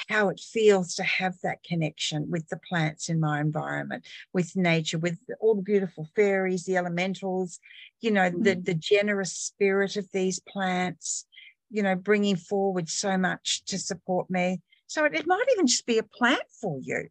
[0.08, 4.98] how it feels to have that connection with the plants in my environment, with nature,
[4.98, 7.60] with all the beautiful fairies, the elementals,
[8.00, 11.26] you know, the, the generous spirit of these plants,
[11.74, 14.60] you know, bringing forward so much to support me.
[14.86, 17.08] So it, it might even just be a plant for you.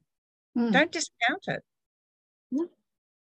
[0.58, 0.72] Mm.
[0.72, 1.64] Don't discount it.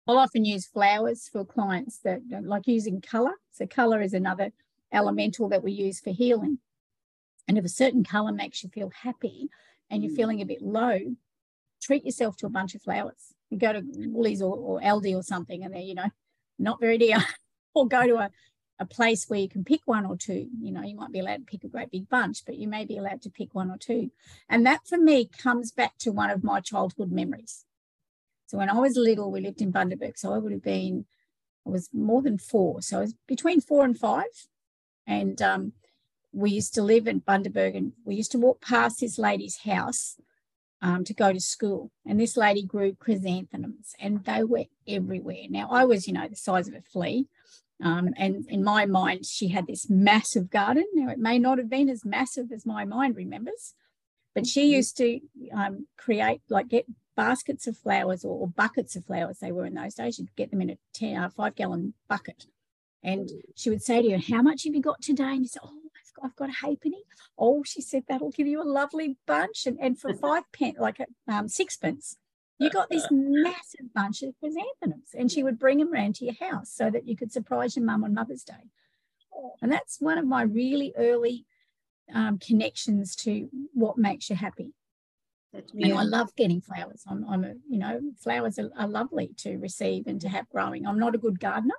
[0.07, 3.33] I'll often use flowers for clients that like using color.
[3.53, 4.53] So, color is another
[4.93, 6.59] elemental that we use for healing.
[7.49, 9.49] And if a certain color makes you feel happy
[9.89, 10.17] and you're Mm.
[10.17, 10.99] feeling a bit low,
[11.81, 13.33] treat yourself to a bunch of flowers.
[13.49, 16.11] You go to Woolies or, or Aldi or something, and they're, you know,
[16.59, 17.17] not very dear.
[17.75, 18.31] or go to a,
[18.79, 20.49] a place where you can pick one or two.
[20.61, 22.85] You know, you might be allowed to pick a great big bunch, but you may
[22.85, 24.11] be allowed to pick one or two.
[24.49, 27.65] And that for me comes back to one of my childhood memories.
[28.47, 30.19] So when I was little, we lived in Bundaberg.
[30.19, 31.07] So I would have been,
[31.67, 32.83] I was more than four.
[32.83, 34.49] So I was between four and five.
[35.07, 35.73] And um,
[36.33, 40.17] we used to live in Bundaberg and we used to walk past this lady's house
[40.83, 41.91] um, to go to school.
[42.05, 45.45] And this lady grew chrysanthemums and they were everywhere.
[45.49, 47.29] Now I was, you know, the size of a flea.
[47.83, 50.85] Um, and in my mind, she had this massive garden.
[50.95, 53.75] Now it may not have been as massive as my mind remembers,
[54.35, 55.21] but she used to
[55.53, 59.39] um, create, like, get baskets of flowers or, or buckets of flowers.
[59.39, 60.19] They were in those days.
[60.19, 62.47] You'd get them in a 10, uh, five gallon bucket.
[63.03, 65.25] And she would say to you, How much have you got today?
[65.25, 67.03] And you say, Oh, I've got, I've got a halfpenny.
[67.39, 69.67] Oh, she said, That'll give you a lovely bunch.
[69.67, 72.17] And, and for five pence, like a, um, sixpence,
[72.59, 75.11] you got this massive bunch of chrysanthemums.
[75.15, 77.85] And she would bring them around to your house so that you could surprise your
[77.85, 78.71] mum on Mother's Day.
[79.61, 81.47] And that's one of my really early
[82.15, 84.73] um, connections to what makes you happy.
[85.53, 87.05] That's And I love getting flowers.
[87.09, 90.87] I'm, I'm a, you know, flowers are, are lovely to receive and to have growing.
[90.87, 91.77] I'm not a good gardener,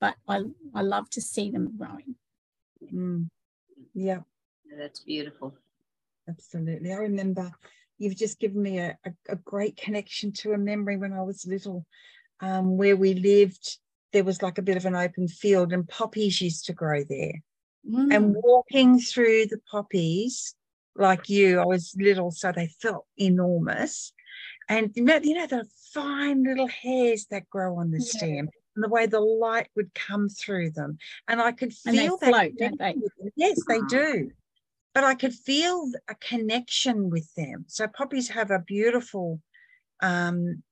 [0.00, 0.42] but I,
[0.74, 2.16] I love to see them growing.
[2.92, 3.28] Mm.
[3.94, 4.20] Yeah,
[4.78, 5.54] That's beautiful.
[6.28, 6.92] absolutely.
[6.92, 7.50] I remember
[7.98, 11.46] you've just given me a, a, a great connection to a memory when I was
[11.46, 11.86] little,
[12.40, 13.78] um, where we lived
[14.12, 17.42] there was like a bit of an open field and poppies used to grow there.
[17.90, 18.14] Mm.
[18.14, 20.54] And walking through the poppies,
[20.94, 24.12] like you, I was little, so they felt enormous.
[24.68, 28.04] And you know, you know the fine little hairs that grow on the Yeah.
[28.04, 30.98] stem and the way the light would come through them.
[31.26, 32.28] And I could And they feel that.
[32.30, 32.92] float, don't they?
[32.92, 33.30] connection with them.
[33.34, 33.86] Yes, they Ah.
[33.88, 34.30] do.
[34.94, 37.64] But I could feel a connection with them.
[37.66, 39.40] So poppies have a beautiful
[40.00, 40.62] um,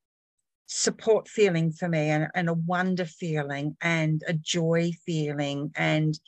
[0.67, 5.73] support feeling for me and, and a wonder feeling and a joy feeling.
[5.75, 6.19] And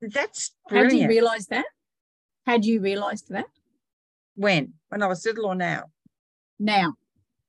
[0.00, 1.66] that's How do you realize that?
[2.46, 3.46] Had you realize that
[4.34, 4.74] when?
[4.88, 5.90] When I was little or now?
[6.58, 6.94] now?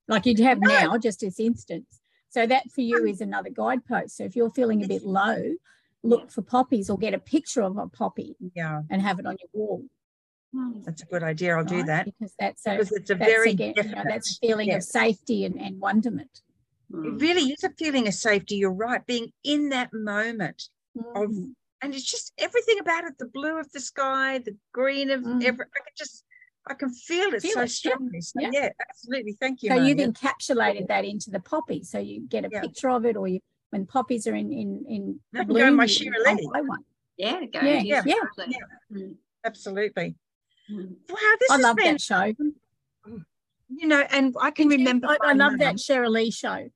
[0.08, 0.68] Like you'd have No.
[0.68, 2.02] now, just as instance.
[2.30, 4.18] So that for you is another guidepost.
[4.18, 5.54] So if you're feeling a bit low,
[6.04, 9.38] look for poppies or get a picture of a poppy Yeah, and have it on
[9.40, 9.84] your wall.
[10.86, 11.56] that's a good idea.
[11.56, 14.36] I'll do that because that's a because it's a that's very again, you know, that's
[14.38, 14.78] a feeling yeah.
[14.78, 16.42] of safety and, and wonderment.
[16.94, 18.56] It really is a feeling of safety.
[18.56, 19.06] You're right.
[19.06, 20.64] Being in that moment.
[21.16, 21.54] Of- Mm.
[21.82, 25.42] and it's just everything about it the blue of the sky the green of Mm.
[25.46, 26.26] every i can just
[26.68, 28.50] i can feel it Feel so it, yeah, strongly so yeah.
[28.52, 28.70] yeah.
[28.90, 30.12] absolutely thank you So you've Marney.
[30.12, 31.82] encapsulated that into the poppy.
[31.86, 32.60] So you get a Yeah.
[32.60, 33.40] picture of it, or you
[33.72, 36.50] when poppies are in in in I can go bloom, my you- Shira Lee.
[36.54, 36.84] buy one.
[37.18, 38.16] Yeah, go Yeah, yeah, yeah.
[38.48, 38.58] Yeah.
[38.94, 39.16] Mm,
[39.46, 40.16] absolutely
[40.72, 40.96] mm.
[41.10, 42.34] wow this I has love been that show.
[43.70, 45.58] you know and i can remember I, I love mum.
[45.60, 46.68] that Shiralee show.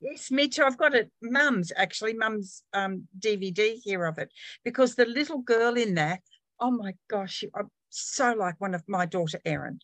[0.00, 4.30] yes me too i've got it mum's actually mum's um dvd here of it
[4.64, 6.20] because the little girl in there
[6.60, 9.80] oh my gosh i'm so like one of my daughter erin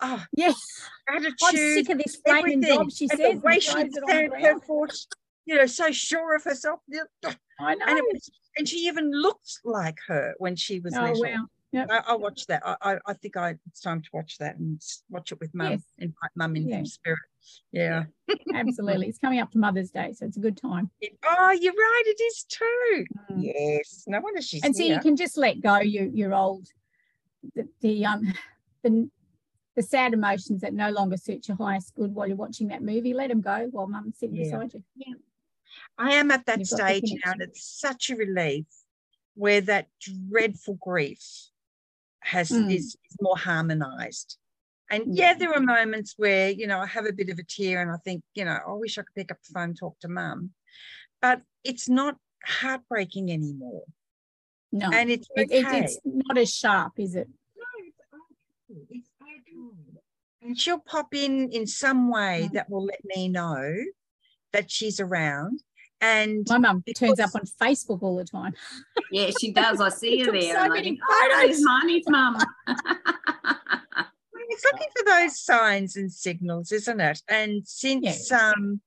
[0.00, 0.60] oh Yes,
[1.08, 2.90] attitude I'm sick of this flaming job.
[2.92, 4.64] She and says the way and she throws it on the turned her ground.
[4.64, 4.94] foot,
[5.46, 6.80] you know, so sure of herself.
[7.60, 7.84] I know.
[7.86, 11.22] And, was, and she even looked like her when she was oh little.
[11.22, 11.46] wow.
[11.72, 11.88] Yep.
[11.90, 12.62] I, I'll watch that.
[12.64, 14.80] I, I, I think I, it's time to watch that and
[15.10, 15.72] watch it with mum.
[15.72, 15.82] Yes.
[15.98, 16.82] Invite mum in Yeah.
[16.84, 17.18] spirit.
[17.72, 18.04] Yeah.
[18.54, 19.08] Absolutely.
[19.08, 20.90] It's coming up to Mother's Day, so it's a good time.
[21.00, 22.02] It- oh, you're right.
[22.06, 23.04] It is too.
[23.30, 23.40] Mm.
[23.40, 24.04] Yes.
[24.06, 26.66] No wonder she's and so you can just let go your your old
[27.54, 28.32] the, the um
[28.82, 29.10] the
[29.74, 33.12] the sad emotions that no longer suit your highest good while you're watching that movie.
[33.12, 34.44] Let them go while mum's sitting Yeah.
[34.44, 35.16] beside you.
[35.98, 38.66] I am at that You've stage now, and it's such a relief
[39.34, 41.22] where that dreadful grief
[42.20, 42.70] has Mm.
[42.70, 44.38] is, is more harmonized.
[44.90, 45.32] And Yeah.
[45.32, 47.90] yeah, there are moments where you know I have a bit of a tear, and
[47.90, 50.08] I think you know I wish I could pick up the phone and talk to
[50.08, 50.50] mum,
[51.20, 53.84] but it's not heartbreaking anymore,
[54.70, 55.60] No, and it's okay.
[55.60, 57.28] it, it's not as sharp, is it?
[57.56, 58.86] No, it's okay.
[58.90, 59.98] It's okay.
[60.42, 62.52] And she'll pop in in some way Mm.
[62.52, 63.74] that will let me know
[64.52, 65.62] that she's around.
[66.00, 68.52] And My mum turns up on Facebook all the time.
[69.10, 69.80] Yeah, she does.
[69.80, 70.42] I see her there.
[70.42, 72.36] so and I many think, oh, photos." there's Marney's mum.
[74.48, 77.22] it's looking for those signs and signals, isn't it?
[77.28, 78.80] And since um,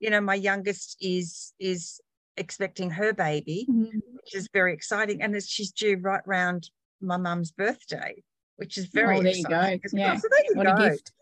[0.00, 2.00] you know, my youngest is is
[2.36, 3.90] expecting her baby, Mhm.
[4.12, 8.22] which is very exciting, and it's, she's due right round my mum's birthday,
[8.56, 9.54] which is very Oh, there you go.
[9.60, 10.02] exciting well.
[10.14, 10.16] Yeah.
[10.18, 10.84] So there you What go.
[10.84, 11.12] a gift.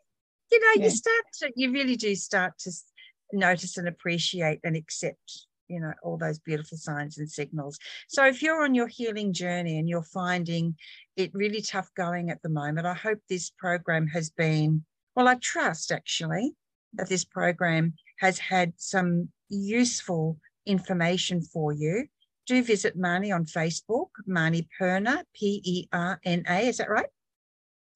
[0.50, 0.84] you know, Yeah.
[0.84, 2.84] you start to, you really do start to s-
[3.32, 7.78] notice and appreciate and accept, you know, all those beautiful signs and signals.
[8.08, 10.76] So if you're on your healing journey and you're finding
[11.16, 15.36] it really tough going at the moment, I hope this program has been, well, I
[15.36, 16.54] trust actually
[16.94, 22.06] that this program has had some useful information for you.
[22.46, 26.68] Do visit Marney on Facebook, Marney Perna, P E R N A.
[26.68, 27.06] Is that right?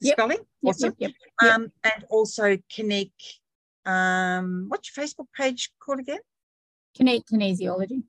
[0.01, 0.15] Yep.
[0.15, 0.39] Spelling?
[0.39, 1.33] Yep, Awesome yep, yep.
[1.43, 1.55] Yep.
[1.55, 3.11] um, and also Kinique.
[3.89, 6.19] Um, what's your Facebook page called again?
[6.99, 8.03] Kinique kinesiology.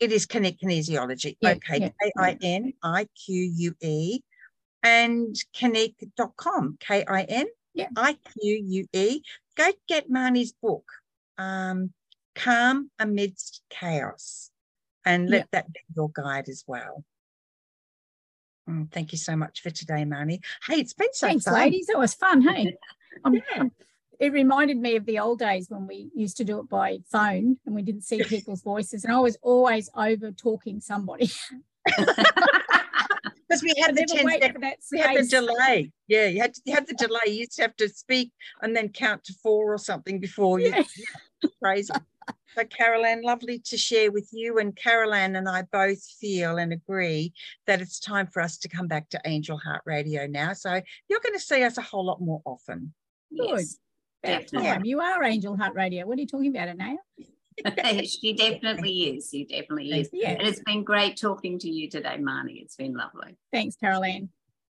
[0.00, 1.36] It is Kinique Kinesiology.
[1.40, 4.20] Yeah, okay, yeah, K I N I Q U E,
[4.82, 7.86] and kinique.com, K I N Yeah.
[7.96, 9.22] I Q U E.
[9.56, 10.90] Go get Marney's book,
[11.38, 11.92] um,
[12.34, 14.50] Calm Amidst Chaos,
[15.04, 17.04] and let that be your guide as well.
[18.68, 20.40] Mm, thank you so much for today, Marney.
[20.66, 21.54] Hey, it's been so Thanks, fun.
[21.54, 21.86] ladies.
[21.86, 22.76] That was fun, hey?
[23.24, 23.40] I'm- Yeah.
[23.56, 23.70] I'm-
[24.20, 27.58] it reminded me of the old days when we used to do it by phone
[27.66, 29.04] and we didn't see people's voices.
[29.04, 31.30] And I was always over talking somebody.
[33.52, 35.92] Because we had the never 10 wait step for that we had the delay.
[36.08, 37.20] Yeah, you had to you had the delay.
[37.26, 38.32] You used to have to speak
[38.62, 40.68] and then count to four or something before you.
[40.70, 40.84] Yeah.
[41.42, 41.92] Yeah, crazy.
[42.54, 44.58] So, Carol Anne, lovely to share with you.
[44.58, 47.32] And Carol Anne and I both feel and agree
[47.66, 50.52] that it's time for us to come back to Angel Heart Radio now.
[50.52, 52.92] So you're going to see us a whole lot more often.
[53.30, 53.76] yes,
[54.22, 54.68] About definitely.
[54.68, 54.84] time.
[54.84, 56.06] You are Angel Heart Radio.
[56.06, 58.04] What are you talking about, Anayah?
[58.06, 59.28] she definitely is.
[59.30, 60.10] She definitely is.
[60.12, 60.30] Yeah.
[60.30, 62.60] And it's been great talking to you today, Marney.
[62.62, 63.36] It's been lovely.
[63.52, 64.30] Thanks, Caroline.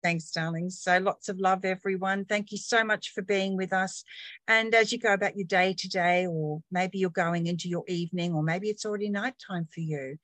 [0.03, 0.81] Thanks, darlings.
[0.81, 2.25] So lots of love, everyone.
[2.25, 4.03] Thank you so much for being with us.
[4.49, 8.33] And as you go about your day today, or maybe you're going into your evening,
[8.33, 10.17] or maybe it's already nighttime for you,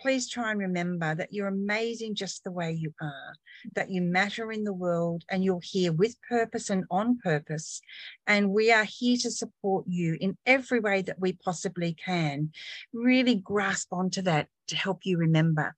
[0.00, 3.34] please try and remember that you're amazing just the way you are,
[3.74, 7.80] that you matter in the world and you're here with purpose and on purpose.
[8.26, 12.52] And we are here to support you in every way that we possibly can.
[12.92, 15.74] Really grasp onto that to help you remember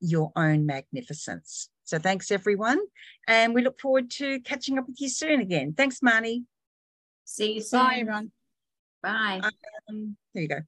[0.00, 1.68] your own magnificence.
[1.84, 2.80] So thanks, everyone.
[3.26, 5.74] And we look forward to catching up with you soon again.
[5.76, 6.44] Thanks, Marnie.
[7.24, 7.80] See you soon.
[7.80, 8.32] Bye, everyone.
[9.02, 9.40] Bye.
[9.88, 10.60] Um, there you go.